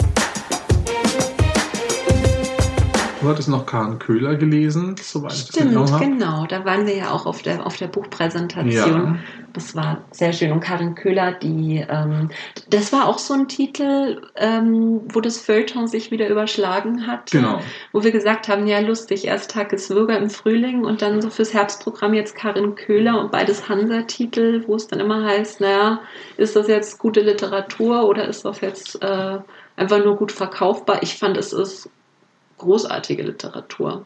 [3.21, 6.47] Du hattest noch Karen Köhler gelesen, soweit Stimmt, ich das genau.
[6.47, 8.75] Da waren wir ja auch auf der, auf der Buchpräsentation.
[8.75, 9.17] Ja.
[9.53, 10.53] Das war sehr schön.
[10.53, 12.31] Und Karin Köhler, die, ähm,
[12.71, 17.33] das war auch so ein Titel, ähm, wo das Feuilleton sich wieder überschlagen hat.
[17.33, 17.61] Genau.
[17.93, 21.31] Wo wir gesagt haben, ja lustig, erst Tag ist Würger im Frühling und dann so
[21.31, 26.01] fürs Herbstprogramm jetzt Karin Köhler und beides Hansa-Titel, wo es dann immer heißt, naja,
[26.37, 29.39] ist das jetzt gute Literatur oder ist das jetzt äh,
[29.77, 31.03] einfach nur gut verkaufbar?
[31.03, 31.91] Ich fand, es ist
[32.59, 34.05] großartige Literatur.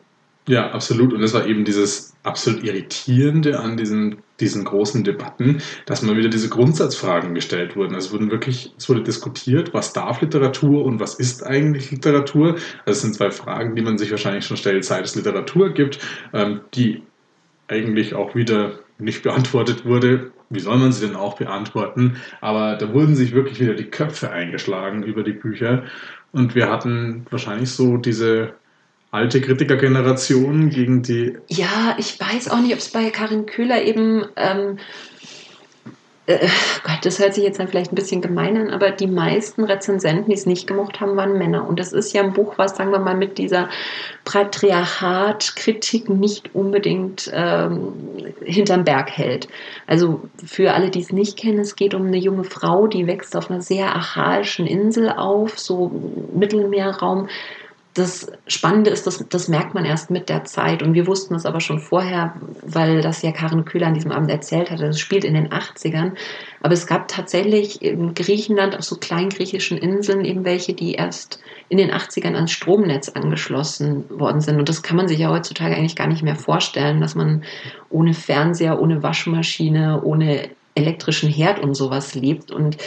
[0.49, 1.13] Ja, absolut.
[1.13, 6.31] Und es war eben dieses absolut Irritierende an diesen, diesen großen Debatten, dass mal wieder
[6.31, 7.95] diese Grundsatzfragen gestellt wurden.
[7.95, 12.57] Es wurden wirklich, es wurde diskutiert, was darf Literatur und was ist eigentlich Literatur?
[12.85, 16.01] Also es sind zwei Fragen, die man sich wahrscheinlich schon stellt, seit es Literatur gibt,
[16.33, 17.03] ähm, die
[17.69, 20.33] eigentlich auch wieder nicht beantwortet wurde.
[20.51, 22.17] Wie soll man sie denn auch beantworten?
[22.41, 25.85] Aber da wurden sich wirklich wieder die Köpfe eingeschlagen über die Bücher.
[26.33, 28.55] Und wir hatten wahrscheinlich so diese
[29.11, 31.37] alte Kritikergeneration gegen die.
[31.49, 34.79] Ja, ich weiß auch nicht, ob es bei Karin Köhler eben ähm,
[36.41, 36.49] äh,
[36.85, 40.27] Gott, das hört sich jetzt dann vielleicht ein bisschen gemein an, aber die meisten Rezensenten,
[40.29, 41.67] die es nicht gemocht haben, waren Männer.
[41.69, 43.69] Und das ist ja ein Buch, was, sagen wir mal, mit dieser
[44.25, 47.93] Patriarchat-Kritik nicht unbedingt ähm,
[48.45, 49.49] hinterm Berg hält.
[49.87, 53.37] Also für alle, die es nicht kennen, es geht um eine junge Frau, die wächst
[53.37, 55.91] auf einer sehr archaischen Insel auf, so
[56.35, 57.29] Mittelmeerraum
[57.95, 60.83] das Spannende ist, dass, das merkt man erst mit der Zeit.
[60.83, 64.31] Und wir wussten es aber schon vorher, weil das ja Karin Köhler an diesem Abend
[64.31, 64.87] erzählt hatte.
[64.87, 66.13] Das spielt in den 80ern.
[66.63, 71.77] Aber es gab tatsächlich in Griechenland auf so kleingriechischen Inseln eben welche, die erst in
[71.77, 74.59] den 80ern ans Stromnetz angeschlossen worden sind.
[74.59, 77.45] Und das kann man sich ja heutzutage eigentlich gar nicht mehr vorstellen, dass man
[77.91, 82.51] ohne Fernseher, ohne Waschmaschine, ohne elektrischen Herd und sowas lebt.
[82.51, 82.79] Und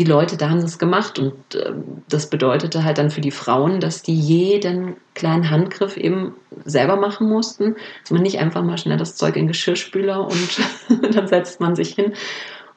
[0.00, 1.74] die Leute da haben das gemacht und äh,
[2.08, 6.32] das bedeutete halt dann für die Frauen, dass die jeden kleinen Handgriff eben
[6.64, 10.58] selber machen mussten, dass man nicht einfach mal schnell das Zeug in Geschirrspüler und
[11.14, 12.14] dann setzt man sich hin.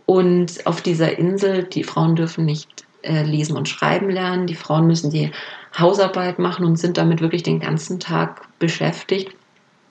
[0.06, 4.86] Und auf dieser Insel, die Frauen dürfen nicht äh, lesen und schreiben lernen, die Frauen
[4.86, 5.32] müssen die
[5.80, 9.34] Hausarbeit machen und sind damit wirklich den ganzen Tag beschäftigt.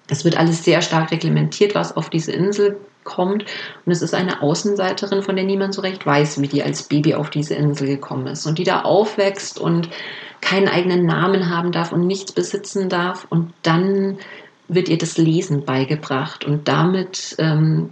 [0.09, 3.45] Es wird alles sehr stark reglementiert, was auf diese Insel kommt.
[3.85, 7.15] Und es ist eine Außenseiterin, von der niemand so recht weiß, wie die als Baby
[7.15, 8.47] auf diese Insel gekommen ist.
[8.47, 9.89] Und die da aufwächst und
[10.41, 13.27] keinen eigenen Namen haben darf und nichts besitzen darf.
[13.31, 14.19] Und dann
[14.69, 16.45] wird ihr das Lesen beigebracht.
[16.45, 17.91] Und damit ähm,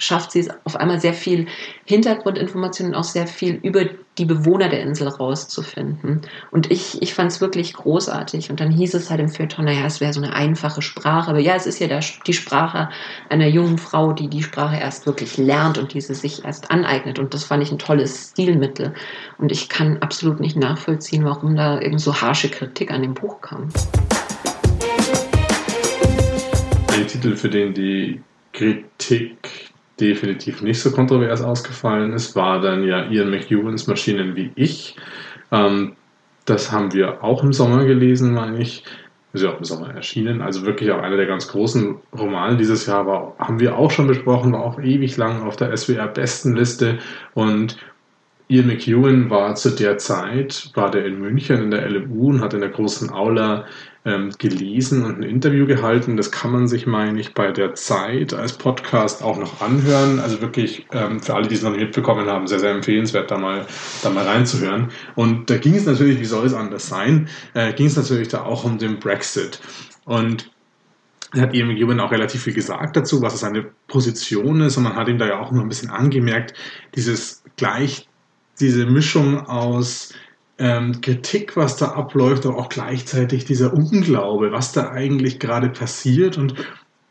[0.00, 1.46] schafft sie es auf einmal sehr viel
[1.84, 3.84] Hintergrundinformationen, auch sehr viel über
[4.18, 6.22] die Bewohner der Insel rauszufinden.
[6.50, 8.50] Und ich, ich fand es wirklich großartig.
[8.50, 11.30] Und dann hieß es halt im Feuilleton, naja, es wäre so eine einfache Sprache.
[11.30, 12.88] Aber ja, es ist ja der, die Sprache
[13.28, 17.18] einer jungen Frau, die die Sprache erst wirklich lernt und diese sich erst aneignet.
[17.18, 18.94] Und das fand ich ein tolles Stilmittel.
[19.38, 23.40] Und ich kann absolut nicht nachvollziehen, warum da eben so harsche Kritik an dem Buch
[23.40, 23.68] kam.
[26.88, 28.20] Ein Titel, für den die
[28.52, 29.69] Kritik
[30.00, 34.96] definitiv nicht so kontrovers ausgefallen ist, war dann ja Ian McEwans Maschinen wie ich.
[35.52, 35.92] Ähm,
[36.44, 38.84] das haben wir auch im Sommer gelesen, meine ich.
[39.32, 40.42] Ist ja auch im Sommer erschienen.
[40.42, 44.08] Also wirklich auch einer der ganz großen Romane dieses Jahr war, haben wir auch schon
[44.08, 46.98] besprochen, war auch ewig lang auf der SWR-Bestenliste
[47.34, 47.76] und
[48.48, 52.52] Ian McEwan war zu der Zeit, war der in München in der LMU und hat
[52.52, 53.64] in der großen Aula
[54.04, 56.16] ähm, gelesen und ein Interview gehalten.
[56.16, 60.20] Das kann man sich, meine ich, bei der Zeit als Podcast auch noch anhören.
[60.20, 63.38] Also wirklich ähm, für alle, die es noch nicht mitbekommen haben, sehr, sehr empfehlenswert, da
[63.38, 63.66] mal,
[64.02, 64.88] da mal reinzuhören.
[65.16, 68.44] Und da ging es natürlich, wie soll es anders sein, äh, ging es natürlich da
[68.44, 69.60] auch um den Brexit.
[70.04, 70.50] Und
[71.32, 74.76] er hat Ian McEwan auch relativ viel gesagt dazu, was seine Position ist.
[74.78, 76.54] Und man hat ihm da ja auch noch ein bisschen angemerkt,
[76.94, 78.08] dieses gleich
[78.60, 80.12] diese Mischung aus
[80.60, 86.36] ähm, Kritik, was da abläuft, aber auch gleichzeitig dieser Unglaube, was da eigentlich gerade passiert
[86.38, 86.54] und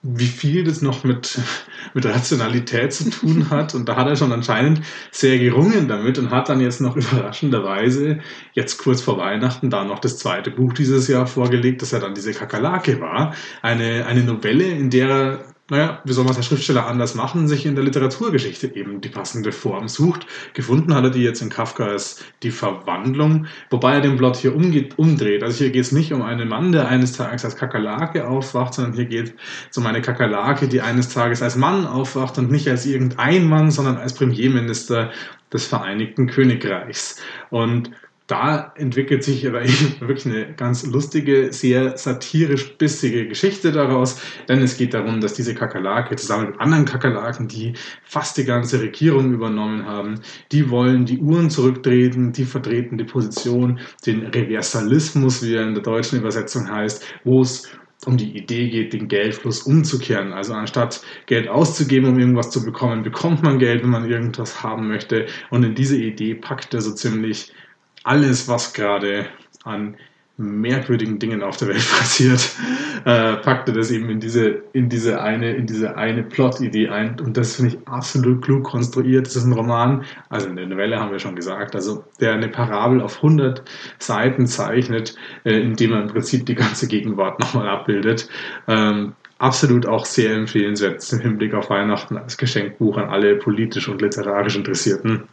[0.01, 1.39] wie viel das noch mit,
[1.93, 3.75] mit Rationalität zu tun hat.
[3.75, 4.81] Und da hat er schon anscheinend
[5.12, 8.19] sehr gerungen damit und hat dann jetzt noch überraschenderweise
[8.53, 12.13] jetzt kurz vor Weihnachten da noch das zweite Buch dieses Jahr vorgelegt, das ja dann
[12.13, 13.33] diese Kakerlake war.
[13.63, 17.47] Eine, eine Novelle, in der er naja, wie soll man es als Schriftsteller anders machen,
[17.47, 20.25] sich in der Literaturgeschichte eben die passende Form sucht.
[20.53, 24.97] Gefunden hat er die jetzt in Kafkas Die Verwandlung, wobei er den Plot hier umgeht,
[24.97, 25.43] umdreht.
[25.43, 28.93] Also hier geht es nicht um einen Mann, der eines Tages als Kakerlake aufwacht, sondern
[28.93, 29.36] hier geht
[29.69, 33.71] es um eine Kakerlake, die eines Tages als Mann aufwacht und nicht als irgendein Mann,
[33.71, 35.12] sondern als Premierminister
[35.53, 37.21] des Vereinigten Königreichs.
[37.49, 37.91] Und
[38.30, 39.63] da entwickelt sich aber
[40.00, 45.56] wirklich eine ganz lustige, sehr satirisch bissige Geschichte daraus, denn es geht darum, dass diese
[45.56, 51.18] Kakerlake zusammen mit anderen Kakerlaken, die fast die ganze Regierung übernommen haben, die wollen die
[51.18, 57.04] Uhren zurücktreten, die vertreten die Position, den Reversalismus, wie er in der deutschen Übersetzung heißt,
[57.24, 57.68] wo es
[58.06, 60.34] um die Idee geht, den Geldfluss umzukehren.
[60.34, 64.88] Also anstatt Geld auszugeben, um irgendwas zu bekommen, bekommt man Geld, wenn man irgendwas haben
[64.88, 65.26] möchte.
[65.50, 67.52] Und in diese Idee packt er so ziemlich
[68.03, 69.27] alles, was gerade
[69.63, 69.95] an
[70.39, 72.49] merkwürdigen Dingen auf der Welt passiert,
[73.05, 77.19] äh, packte das eben in diese, in diese eine, in diese eine Plot-Idee ein.
[77.19, 79.27] Und das finde ich absolut klug konstruiert.
[79.27, 83.01] Das ist ein Roman, also eine Novelle haben wir schon gesagt, also der eine Parabel
[83.01, 83.63] auf 100
[83.99, 88.29] Seiten zeichnet, äh, indem er im Prinzip die ganze Gegenwart nochmal abbildet.
[88.67, 94.01] Ähm, absolut auch sehr empfehlenswert im Hinblick auf Weihnachten als Geschenkbuch an alle politisch und
[94.01, 95.23] literarisch Interessierten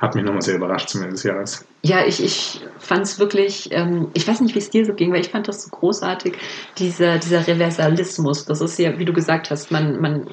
[0.00, 1.66] hat mich nochmal sehr überrascht zum Ende des Jahres.
[1.82, 5.12] Ja, ich, ich fand es wirklich, ähm, ich weiß nicht, wie es dir so ging,
[5.12, 6.34] weil ich fand das so großartig,
[6.78, 8.44] dieser, dieser Reversalismus.
[8.44, 10.26] Das ist ja, wie du gesagt hast, man, man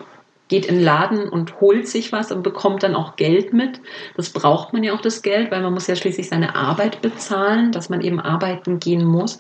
[0.47, 3.79] geht in den Laden und holt sich was und bekommt dann auch Geld mit.
[4.17, 7.71] Das braucht man ja auch das Geld, weil man muss ja schließlich seine Arbeit bezahlen,
[7.71, 9.39] dass man eben arbeiten gehen muss.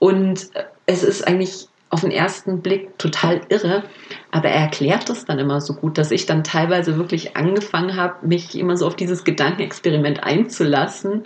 [0.00, 0.50] Und
[0.86, 3.84] es ist eigentlich auf den ersten Blick total irre,
[4.30, 8.26] aber er erklärt das dann immer so gut, dass ich dann teilweise wirklich angefangen habe,
[8.26, 11.24] mich immer so auf dieses Gedankenexperiment einzulassen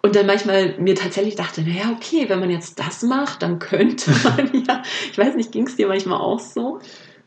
[0.00, 4.10] und dann manchmal mir tatsächlich dachte, naja, okay, wenn man jetzt das macht, dann könnte
[4.24, 6.78] man ja, ich weiß nicht, ging es dir manchmal auch so?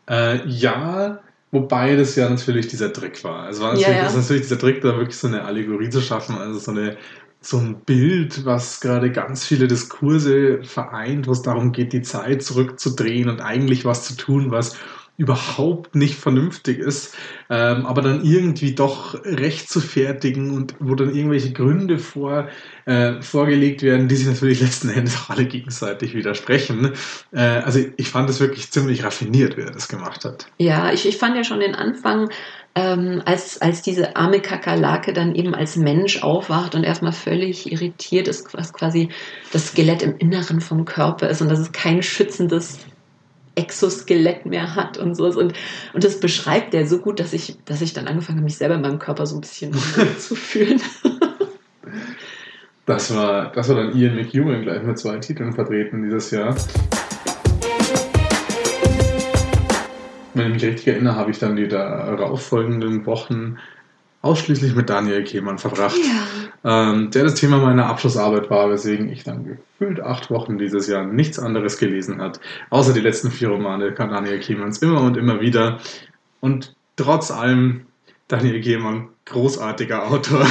[0.09, 1.19] Äh, ja,
[1.51, 3.43] wobei das ja natürlich dieser Trick war.
[3.43, 4.03] Also war natürlich, ja, ja.
[4.03, 6.97] Das ist natürlich dieser Trick, da wirklich so eine Allegorie zu schaffen, also so eine
[7.41, 12.43] so ein Bild, was gerade ganz viele Diskurse vereint, wo es darum geht, die Zeit
[12.43, 14.77] zurückzudrehen und eigentlich was zu tun, was
[15.17, 17.15] überhaupt nicht vernünftig ist,
[17.49, 22.47] ähm, aber dann irgendwie doch recht zu fertigen und wo dann irgendwelche Gründe vor,
[22.85, 26.93] äh, vorgelegt werden, die sich natürlich letzten Endes auch alle gegenseitig widersprechen.
[27.31, 30.47] Äh, also ich fand es wirklich ziemlich raffiniert, wie er das gemacht hat.
[30.57, 32.31] Ja, ich, ich fand ja schon den Anfang
[32.75, 38.27] ähm, als, als diese arme Kakerlake dann eben als Mensch aufwacht und erstmal völlig irritiert
[38.27, 39.09] ist, was quasi
[39.51, 42.79] das Skelett im Inneren vom Körper ist und dass es kein schützendes
[43.55, 45.25] Exoskelett mehr hat und so.
[45.25, 45.53] Und,
[45.93, 48.75] und das beschreibt er so gut, dass ich, dass ich dann angefangen habe, mich selber
[48.75, 49.73] in meinem Körper so ein bisschen
[50.17, 50.81] zu fühlen.
[52.85, 56.55] Das war, das war dann Ian McEwan gleich mit zwei Titeln vertreten dieses Jahr.
[60.33, 63.57] Wenn ich mich richtig erinnere, habe ich dann die darauffolgenden Wochen
[64.21, 65.97] ausschließlich mit Daniel Kehmann verbracht,
[66.63, 66.91] ja.
[66.91, 71.03] ähm, der das Thema meiner Abschlussarbeit war, weswegen ich dann gefühlt acht Wochen dieses Jahr
[71.05, 72.39] nichts anderes gelesen hat,
[72.69, 75.79] außer die letzten vier Romane Daniel Kehmanns immer und immer wieder.
[76.39, 77.87] Und trotz allem
[78.27, 80.45] Daniel Kehmann, großartiger Autor,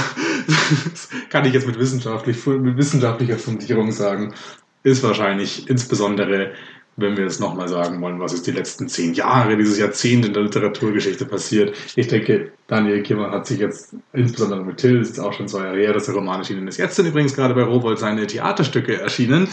[0.46, 4.34] das kann ich jetzt mit, wissenschaftlich, mit wissenschaftlicher Fundierung sagen,
[4.82, 6.52] ist wahrscheinlich insbesondere
[6.96, 10.32] wenn wir es nochmal sagen wollen, was ist die letzten zehn Jahre, dieses Jahrzehnt in
[10.32, 11.74] der Literaturgeschichte passiert.
[11.96, 15.78] Ich denke, Daniel Kimmer hat sich jetzt, insbesondere mit Till, ist auch schon zwei Jahre
[15.78, 16.76] her, dass der Roman erschienen ist.
[16.76, 19.48] Jetzt sind übrigens gerade bei Rowold seine Theaterstücke erschienen,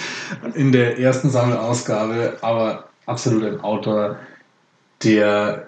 [0.56, 4.18] in der ersten Sammelausgabe, aber absolut ein Autor,
[5.04, 5.68] der,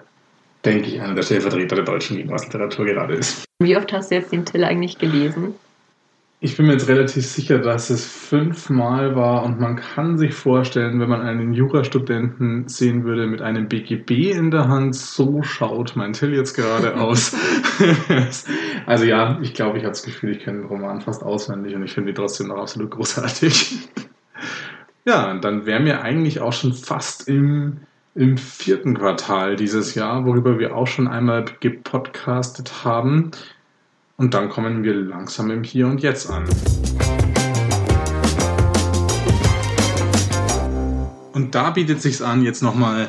[0.64, 3.44] denke ich, einer der Stellvertreter der deutschen Gegenwartsliteratur gerade ist.
[3.62, 5.54] Wie oft hast du jetzt den Till eigentlich gelesen?
[6.42, 10.98] Ich bin mir jetzt relativ sicher, dass es fünfmal war und man kann sich vorstellen,
[10.98, 16.14] wenn man einen Jurastudenten sehen würde mit einem BGB in der Hand, so schaut mein
[16.14, 17.36] Till jetzt gerade aus.
[18.86, 21.82] also ja, ich glaube, ich habe das Gefühl, ich kenne den Roman fast auswendig und
[21.82, 23.90] ich finde ihn trotzdem noch absolut großartig.
[25.04, 27.80] ja, und dann wären wir eigentlich auch schon fast im,
[28.14, 33.32] im vierten Quartal dieses Jahr, worüber wir auch schon einmal gepodcastet haben.
[34.20, 36.44] Und dann kommen wir langsam im Hier und Jetzt an.
[41.32, 43.08] Und da bietet es sich an, jetzt nochmal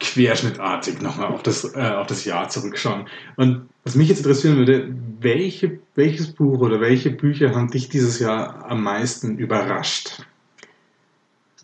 [0.00, 3.08] querschnittartig nochmal auf das, äh, auf das Jahr zurückschauen.
[3.36, 8.18] Und was mich jetzt interessieren würde, welche, welches Buch oder welche Bücher haben dich dieses
[8.18, 10.24] Jahr am meisten überrascht?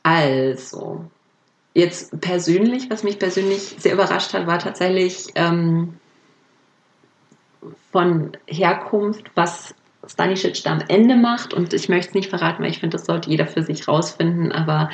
[0.02, 1.06] Also,
[1.72, 5.94] jetzt persönlich, was mich persönlich sehr überrascht hat, war tatsächlich ähm,
[7.92, 9.74] von Herkunft, was
[10.06, 11.52] Stanisic da am Ende macht.
[11.52, 14.52] Und ich möchte es nicht verraten, weil ich finde, das sollte jeder für sich rausfinden.
[14.52, 14.90] Aber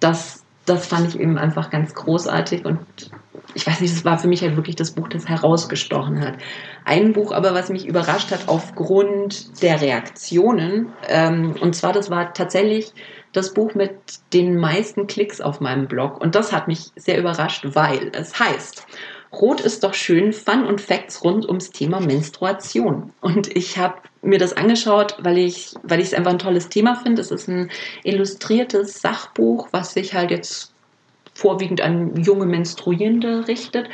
[0.00, 2.80] dass das fand ich eben einfach ganz großartig und
[3.54, 6.34] ich weiß nicht, das war für mich halt wirklich das Buch, das herausgestochen hat.
[6.84, 12.34] Ein Buch aber, was mich überrascht hat aufgrund der Reaktionen, ähm, und zwar das war
[12.34, 12.92] tatsächlich
[13.32, 13.94] das Buch mit
[14.32, 18.86] den meisten Klicks auf meinem Blog und das hat mich sehr überrascht, weil es heißt,
[19.32, 23.12] Rot ist doch schön, Fun und Facts rund ums Thema Menstruation.
[23.20, 27.20] Und ich habe mir das angeschaut, weil ich weil es einfach ein tolles Thema finde.
[27.20, 27.70] Es ist ein
[28.04, 30.72] illustriertes Sachbuch, was sich halt jetzt
[31.34, 33.88] vorwiegend an junge Menstruierende richtet.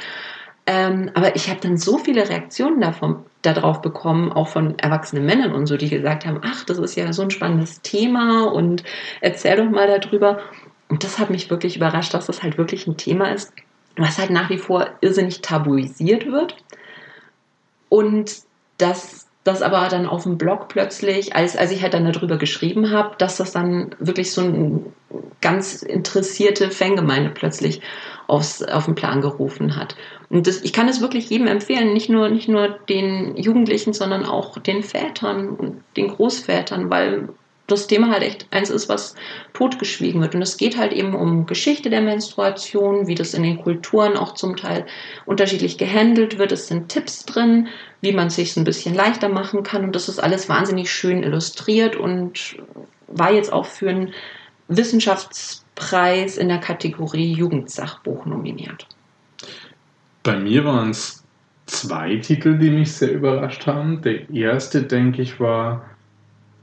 [0.66, 5.52] Ähm, aber ich habe dann so viele Reaktionen davon, darauf bekommen, auch von erwachsenen Männern
[5.52, 8.84] und so, die gesagt haben, ach, das ist ja so ein spannendes Thema und
[9.20, 10.38] erzähl doch mal darüber.
[10.88, 13.52] Und das hat mich wirklich überrascht, dass das halt wirklich ein Thema ist,
[13.96, 16.56] was halt nach wie vor irrsinnig tabuisiert wird.
[17.88, 18.42] Und
[18.78, 22.90] dass das aber dann auf dem Blog plötzlich, als, als ich halt dann darüber geschrieben
[22.90, 24.80] habe, dass das dann wirklich so eine
[25.40, 27.80] ganz interessierte Fangemeinde plötzlich
[28.28, 29.96] aufs, auf den Plan gerufen hat.
[30.30, 34.24] Und das, ich kann es wirklich jedem empfehlen, nicht nur, nicht nur den Jugendlichen, sondern
[34.24, 37.28] auch den Vätern und den Großvätern, weil
[37.72, 39.14] das Thema halt echt eins ist, was
[39.52, 40.34] totgeschwiegen wird.
[40.34, 44.34] Und es geht halt eben um Geschichte der Menstruation, wie das in den Kulturen auch
[44.34, 44.86] zum Teil
[45.26, 46.52] unterschiedlich gehandelt wird.
[46.52, 47.68] Es sind Tipps drin,
[48.00, 49.84] wie man es sich ein bisschen leichter machen kann.
[49.84, 52.56] Und das ist alles wahnsinnig schön illustriert und
[53.08, 54.12] war jetzt auch für einen
[54.68, 58.86] Wissenschaftspreis in der Kategorie Jugendsachbuch nominiert.
[60.22, 61.24] Bei mir waren es
[61.66, 64.02] zwei Titel, die mich sehr überrascht haben.
[64.02, 65.84] Der erste, denke ich, war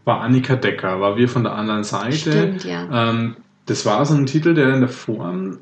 [0.09, 2.17] war Annika Decker, war wir von der anderen Seite.
[2.17, 3.11] Stimmt, ja.
[3.11, 3.35] Ähm,
[3.67, 5.59] das war so ein Titel, der in der Form,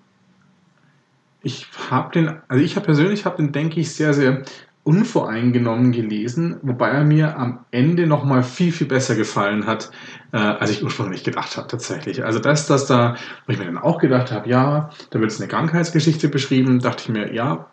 [1.43, 4.43] ich habe den, also ich habe persönlich habe den, denke ich, sehr, sehr
[4.85, 9.91] unvoreingenommen gelesen, wobei er mir am Ende nochmal viel, viel besser gefallen hat,
[10.31, 12.23] äh, als ich ursprünglich gedacht habe tatsächlich.
[12.23, 15.41] Also das, das da, wo ich mir dann auch gedacht habe, ja, da wird es
[15.41, 17.67] eine Krankheitsgeschichte beschrieben, dachte ich mir, ja,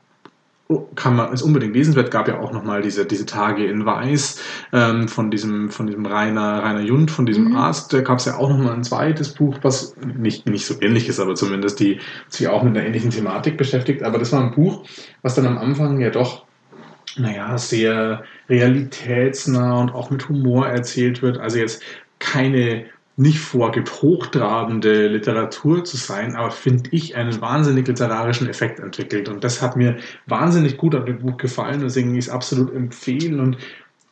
[0.95, 4.41] kann man, ist unbedingt lesenswert, gab ja auch nochmal diese, diese Tage in Weiß
[4.73, 7.57] ähm, von diesem, von diesem Rainer, Rainer Jund, von diesem mhm.
[7.57, 11.09] Arzt, da gab es ja auch nochmal ein zweites Buch, was nicht, nicht so ähnlich
[11.09, 14.03] ist, aber zumindest die sich auch mit einer ähnlichen Thematik beschäftigt.
[14.03, 14.87] Aber das war ein Buch,
[15.21, 16.47] was dann am Anfang ja doch,
[17.17, 21.39] naja, sehr realitätsnah und auch mit Humor erzählt wird.
[21.39, 21.83] Also jetzt
[22.19, 29.29] keine nicht vorgibt, hochtrabende Literatur zu sein, aber finde ich einen wahnsinnig literarischen Effekt entwickelt.
[29.29, 33.39] Und das hat mir wahnsinnig gut an dem Buch gefallen, deswegen ich es absolut empfehlen
[33.39, 33.57] und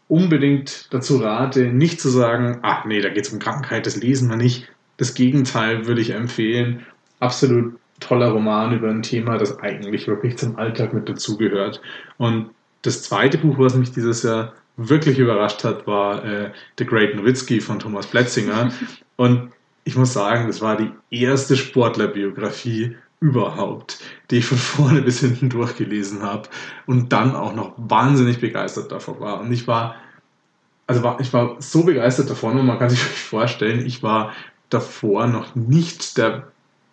[0.09, 4.29] unbedingt dazu rate, nicht zu sagen, ach nee, da geht es um Krankheit, das lesen
[4.29, 4.69] wir nicht.
[4.99, 6.87] Das Gegenteil würde ich empfehlen.
[7.19, 11.81] Absolut toller Roman über ein Thema, das eigentlich wirklich zum Alltag mit dazugehört.
[12.19, 12.51] Und
[12.83, 17.61] das zweite Buch, was mich dieses Jahr wirklich überrascht hat, war äh, The Great Nowitzki
[17.61, 18.73] von Thomas Pletzinger.
[19.17, 19.53] Und
[19.85, 25.49] ich muss sagen, das war die erste Sportlerbiografie überhaupt, die ich von vorne bis hinten
[25.49, 26.49] durchgelesen habe
[26.87, 29.41] und dann auch noch wahnsinnig begeistert davon war.
[29.41, 29.95] Und ich war,
[30.89, 34.33] also war, ich war so begeistert davon und man kann sich vorstellen, ich war
[34.71, 36.49] davor noch nicht der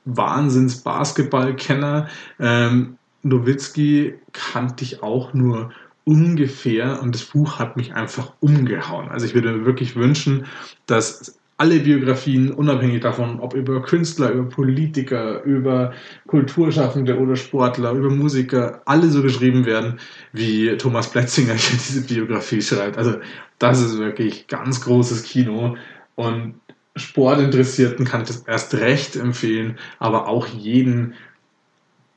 [0.06, 2.08] Wahnsinns-Basketball-Kenner.
[2.40, 5.72] Ähm, Nowitzki kannte ich auch nur
[6.10, 9.10] ungefähr und das Buch hat mich einfach umgehauen.
[9.10, 10.48] Also ich würde mir wirklich wünschen,
[10.88, 15.94] dass alle Biografien, unabhängig davon, ob über Künstler, über Politiker, über
[16.26, 20.00] Kulturschaffende oder Sportler, über Musiker, alle so geschrieben werden,
[20.34, 22.98] wie Thomas Pletzinger hier diese Biografie schreibt.
[22.98, 23.20] Also
[23.60, 25.78] das ist wirklich ganz großes Kino
[26.16, 26.56] und
[26.96, 31.14] Sportinteressierten kann ich das erst recht empfehlen, aber auch jeden,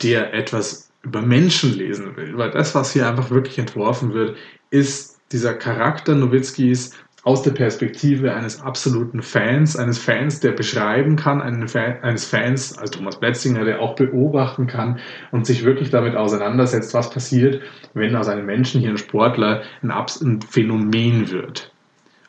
[0.03, 4.37] der etwas über Menschen lesen will, weil das, was hier einfach wirklich entworfen wird,
[4.71, 6.93] ist dieser Charakter Nowitzkis
[7.25, 13.21] aus der Perspektive eines absoluten Fans, eines Fans, der beschreiben kann, eines Fans, als Thomas
[13.21, 14.99] Betzinger, der auch beobachten kann
[15.31, 17.63] und sich wirklich damit auseinandersetzt, was passiert,
[17.95, 21.73] wenn aus einem Menschen hier ein Sportler ein, ein Phänomen wird.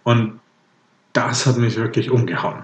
[0.04, 0.40] Und
[1.14, 2.64] das hat mich wirklich umgehauen.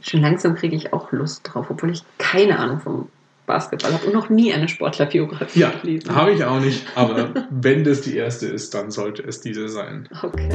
[0.00, 3.08] Schon langsam kriege ich auch Lust drauf, obwohl ich keine Ahnung vom
[3.50, 6.06] Basketball habe und noch nie eine Sportlerbiografie ja, gelesen.
[6.08, 6.86] Ja, habe ich auch nicht.
[6.94, 10.08] Aber wenn das die erste ist, dann sollte es diese sein.
[10.22, 10.48] Okay.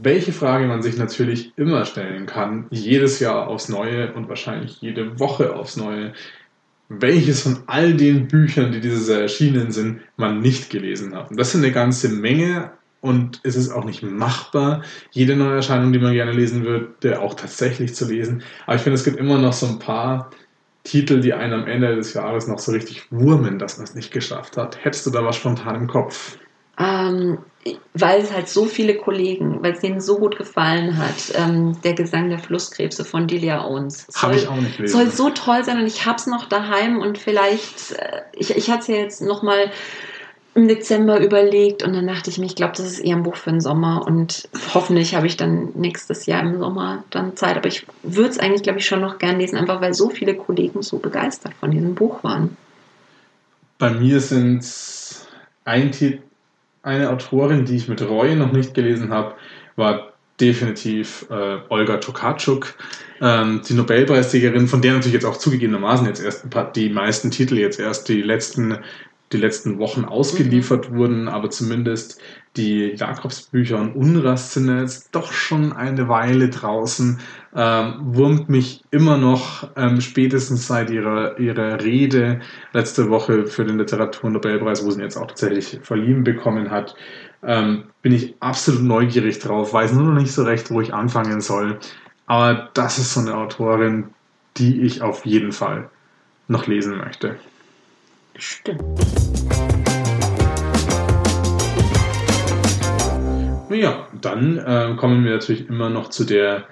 [0.00, 5.20] Welche Frage man sich natürlich immer stellen kann, jedes Jahr aufs Neue und wahrscheinlich jede
[5.20, 6.14] Woche aufs Neue,
[6.88, 11.30] welches von all den Büchern, die dieses Jahr erschienen sind, man nicht gelesen hat.
[11.30, 12.70] Und das sind eine ganze Menge,
[13.04, 17.34] und es ist auch nicht machbar, jede neue Erscheinung, die man gerne lesen würde, auch
[17.34, 18.42] tatsächlich zu lesen.
[18.64, 20.30] Aber ich finde, es gibt immer noch so ein paar
[20.84, 24.10] Titel, die einen am Ende des Jahres noch so richtig wurmen, dass man es nicht
[24.10, 24.82] geschafft hat.
[24.82, 26.38] Hättest du da was spontan im Kopf?
[26.78, 27.38] Ähm,
[27.92, 31.92] weil es halt so viele Kollegen, weil es denen so gut gefallen hat, ähm, der
[31.92, 34.06] Gesang der Flusskrebse von Delia Owens.
[34.16, 34.96] Habe ich auch nicht gelesen.
[34.96, 38.80] Soll so toll sein und ich hab's noch daheim und vielleicht, äh, ich, ich hatte
[38.80, 39.70] es ja jetzt nochmal
[40.54, 43.36] im Dezember überlegt und dann dachte ich mir, ich glaube, das ist eher ein Buch
[43.36, 47.56] für den Sommer und hoffentlich habe ich dann nächstes Jahr im Sommer dann Zeit.
[47.56, 50.34] Aber ich würde es eigentlich, glaube ich, schon noch gern lesen, einfach weil so viele
[50.34, 52.56] Kollegen so begeistert von diesem Buch waren.
[53.78, 54.64] Bei mir sind
[55.64, 55.90] ein
[56.84, 59.34] eine Autorin, die ich mit Reue noch nicht gelesen habe,
[59.74, 62.74] war definitiv äh, Olga Tokarczuk,
[63.20, 66.46] ähm, die Nobelpreisträgerin, von der natürlich jetzt auch zugegebenermaßen jetzt erst
[66.76, 68.78] die meisten Titel jetzt erst die letzten
[69.34, 70.96] die letzten Wochen ausgeliefert mhm.
[70.96, 72.20] wurden, aber zumindest
[72.56, 77.18] die Jakobsbücher und Unrast sind jetzt doch schon eine Weile draußen,
[77.54, 82.40] ähm, wurmt mich immer noch ähm, spätestens seit ihrer, ihrer Rede
[82.72, 86.94] letzte Woche für den Literaturnobelpreis, wo sie ihn jetzt auch tatsächlich verliehen bekommen hat,
[87.42, 91.40] ähm, bin ich absolut neugierig drauf, weiß nur noch nicht so recht, wo ich anfangen
[91.40, 91.78] soll.
[92.26, 94.06] Aber das ist so eine Autorin,
[94.56, 95.90] die ich auf jeden Fall
[96.48, 97.36] noch lesen möchte.
[98.36, 98.82] Stimmt.
[103.70, 106.64] Ja, dann äh, kommen wir natürlich immer noch zu der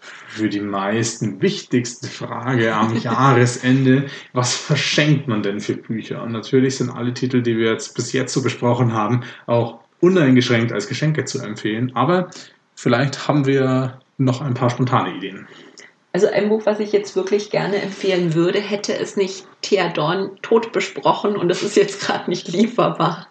[0.00, 4.06] für die meisten wichtigste Frage am Jahresende.
[4.32, 6.22] Was verschenkt man denn für Bücher?
[6.22, 10.72] Und natürlich sind alle Titel, die wir jetzt bis jetzt so besprochen haben, auch uneingeschränkt
[10.72, 11.94] als Geschenke zu empfehlen.
[11.94, 12.30] Aber
[12.76, 15.48] vielleicht haben wir noch ein paar spontane Ideen.
[16.12, 20.30] Also ein Buch, was ich jetzt wirklich gerne empfehlen würde, hätte es nicht Thea Dorn
[20.42, 23.28] tot besprochen und es ist jetzt gerade nicht lieferbar,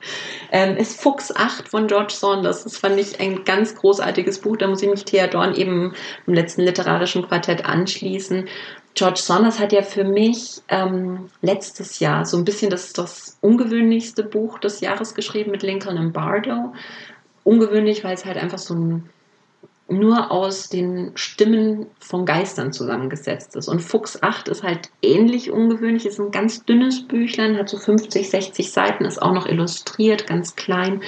[0.52, 2.64] ähm, ist Fuchs 8 von George Saunders.
[2.64, 4.56] Das fand ich ein ganz großartiges Buch.
[4.56, 5.94] Da muss ich mich Thea Dorn eben
[6.26, 8.48] im letzten literarischen Quartett anschließen.
[8.96, 14.24] George Saunders hat ja für mich ähm, letztes Jahr so ein bisschen das, das ungewöhnlichste
[14.24, 16.74] Buch des Jahres geschrieben mit Lincoln und Bardo.
[17.44, 19.10] Ungewöhnlich, weil es halt einfach so ein
[19.90, 23.68] nur aus den Stimmen von Geistern zusammengesetzt ist.
[23.68, 28.30] Und Fuchs 8 ist halt ähnlich ungewöhnlich, ist ein ganz dünnes Büchlein, hat so 50,
[28.30, 31.02] 60 Seiten, ist auch noch illustriert, ganz klein.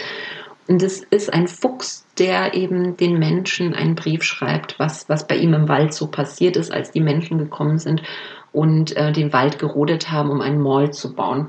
[0.67, 5.35] Und es ist ein Fuchs, der eben den Menschen einen Brief schreibt, was, was bei
[5.35, 8.01] ihm im Wald so passiert ist, als die Menschen gekommen sind
[8.51, 11.47] und äh, den Wald gerodet haben, um einen Mall zu bauen.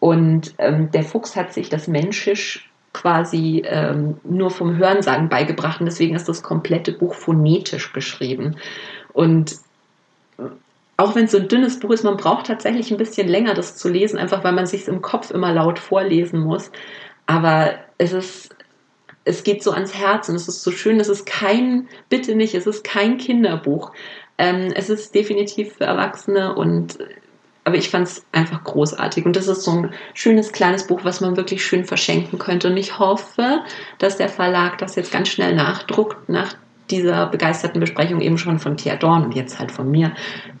[0.00, 5.86] Und ähm, der Fuchs hat sich das Menschisch quasi ähm, nur vom Hörensagen beigebracht und
[5.86, 8.56] deswegen ist das komplette Buch phonetisch geschrieben.
[9.12, 9.56] Und
[10.96, 13.76] auch wenn es so ein dünnes Buch ist, man braucht tatsächlich ein bisschen länger, das
[13.76, 16.70] zu lesen, einfach weil man sich im Kopf immer laut vorlesen muss.
[17.26, 18.56] Aber es ist,
[19.24, 21.00] es geht so ans Herz und es ist so schön.
[21.00, 23.92] Es ist kein, bitte nicht, es ist kein Kinderbuch.
[24.38, 26.98] Ähm, es ist definitiv für Erwachsene und
[27.64, 29.24] aber ich fand es einfach großartig.
[29.24, 32.68] Und das ist so ein schönes kleines Buch, was man wirklich schön verschenken könnte.
[32.68, 33.62] Und ich hoffe,
[33.98, 36.54] dass der Verlag das jetzt ganz schnell nachdruckt, nach
[36.90, 40.12] dieser begeisterten Besprechung eben schon von Thea Dorn und jetzt halt von mir,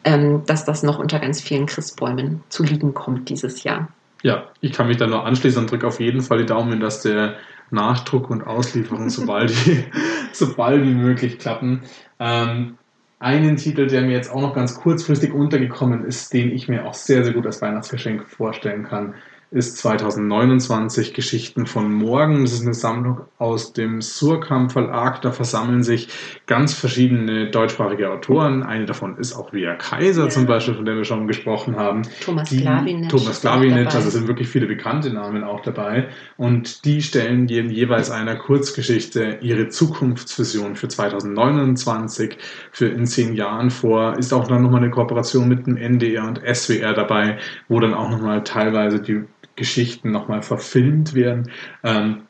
[0.04, 3.88] ähm, dass das noch unter ganz vielen Christbäumen zu liegen kommt dieses Jahr.
[4.22, 7.02] Ja, ich kann mich da nur anschließen und drücke auf jeden Fall die Daumen, dass
[7.02, 7.36] der
[7.70, 9.84] Nachdruck und Auslieferung sobald, wie,
[10.32, 11.82] sobald wie möglich klappen.
[12.18, 12.78] Ähm,
[13.24, 16.92] einen Titel, der mir jetzt auch noch ganz kurzfristig untergekommen ist, den ich mir auch
[16.92, 19.14] sehr, sehr gut als Weihnachtsgeschenk vorstellen kann,
[19.54, 22.42] ist 2029 Geschichten von morgen.
[22.42, 25.22] Das ist eine Sammlung aus dem Surkamp Verlag.
[25.22, 26.08] Da versammeln sich
[26.46, 28.64] ganz verschiedene deutschsprachige Autoren.
[28.64, 30.28] Eine davon ist auch Via Kaiser ja.
[30.28, 32.02] zum Beispiel, von der wir schon gesprochen haben.
[32.24, 33.10] Thomas Klawinetsch.
[33.10, 36.08] Thomas Klawinetsch, also sind wirklich viele bekannte Namen auch dabei.
[36.36, 42.38] Und die stellen je, jeweils einer Kurzgeschichte ihre Zukunftsvision für 2029,
[42.72, 44.18] für in zehn Jahren vor.
[44.18, 47.38] Ist auch dann nochmal eine Kooperation mit dem NDR und SWR dabei,
[47.68, 49.22] wo dann auch nochmal teilweise die
[49.56, 51.50] Geschichten nochmal verfilmt werden.
[51.82, 52.22] Ähm,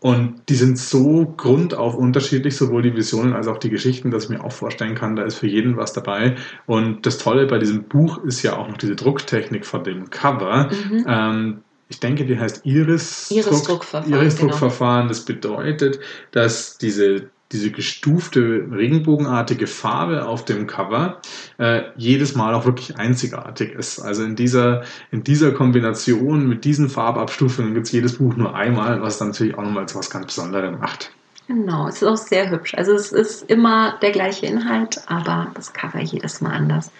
[0.00, 4.30] und die sind so grundauf unterschiedlich, sowohl die Visionen als auch die Geschichten, dass ich
[4.30, 6.36] mir auch vorstellen kann, da ist für jeden was dabei.
[6.66, 10.70] Und das Tolle bei diesem Buch ist ja auch noch diese Drucktechnik von dem Cover.
[10.70, 11.04] Mhm.
[11.06, 11.58] Ähm,
[11.90, 14.10] ich denke, die heißt Iris, Iris-Druckverfahren.
[14.10, 15.02] Iris-Druckverfahren.
[15.02, 15.08] Genau.
[15.08, 16.00] Das bedeutet,
[16.30, 21.20] dass diese diese gestufte regenbogenartige Farbe auf dem Cover
[21.58, 23.98] äh, jedes Mal auch wirklich einzigartig ist.
[23.98, 29.02] Also in dieser, in dieser Kombination mit diesen Farbabstufungen gibt es jedes Buch nur einmal,
[29.02, 31.10] was dann natürlich auch nochmal zu was ganz Besonderem macht.
[31.48, 32.74] Genau, es ist auch sehr hübsch.
[32.74, 36.92] Also es ist immer der gleiche Inhalt, aber das Cover jedes Mal anders.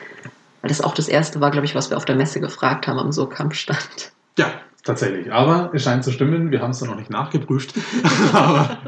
[0.60, 2.98] Weil das auch das erste war, glaube ich, was wir auf der Messe gefragt haben
[2.98, 4.12] am So-Kampfstand.
[4.36, 4.52] Ja,
[4.84, 5.30] Tatsächlich.
[5.30, 6.50] Aber es scheint zu stimmen.
[6.50, 7.74] Wir haben es dann noch nicht nachgeprüft.
[8.32, 8.78] Aber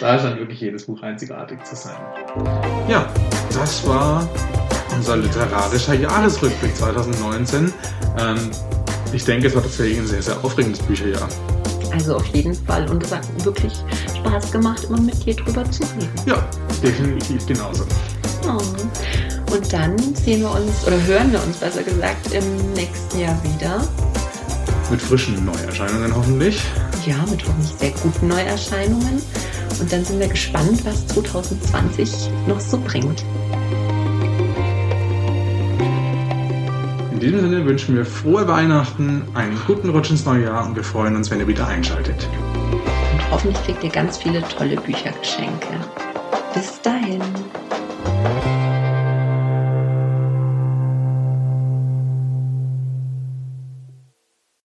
[0.00, 1.96] da scheint wirklich jedes Buch einzigartig zu sein.
[2.88, 3.12] Ja,
[3.52, 4.28] das war
[4.94, 7.72] unser literarischer Jahresrückblick 2019.
[8.18, 8.38] Ähm,
[9.12, 11.28] ich denke, es war tatsächlich ein sehr, sehr aufregendes Bücherjahr.
[11.92, 12.88] Also auf jeden Fall.
[12.88, 13.72] Und es hat wirklich
[14.16, 16.08] Spaß gemacht, immer mit dir drüber zu reden.
[16.24, 16.48] Ja,
[16.82, 17.84] definitiv genauso.
[18.44, 18.58] Oh.
[19.52, 23.82] Und dann sehen wir uns, oder hören wir uns besser gesagt, im nächsten Jahr wieder.
[24.90, 26.62] Mit frischen Neuerscheinungen hoffentlich.
[27.06, 29.22] Ja, mit hoffentlich sehr guten Neuerscheinungen.
[29.80, 33.24] Und dann sind wir gespannt, was 2020 noch so bringt.
[37.10, 40.84] In diesem Sinne wünschen wir frohe Weihnachten, einen guten Rutsch ins neue Jahr und wir
[40.84, 42.28] freuen uns, wenn ihr wieder einschaltet.
[43.12, 45.68] Und hoffentlich kriegt ihr ganz viele tolle Büchergeschenke.
[46.54, 47.22] Bis dahin.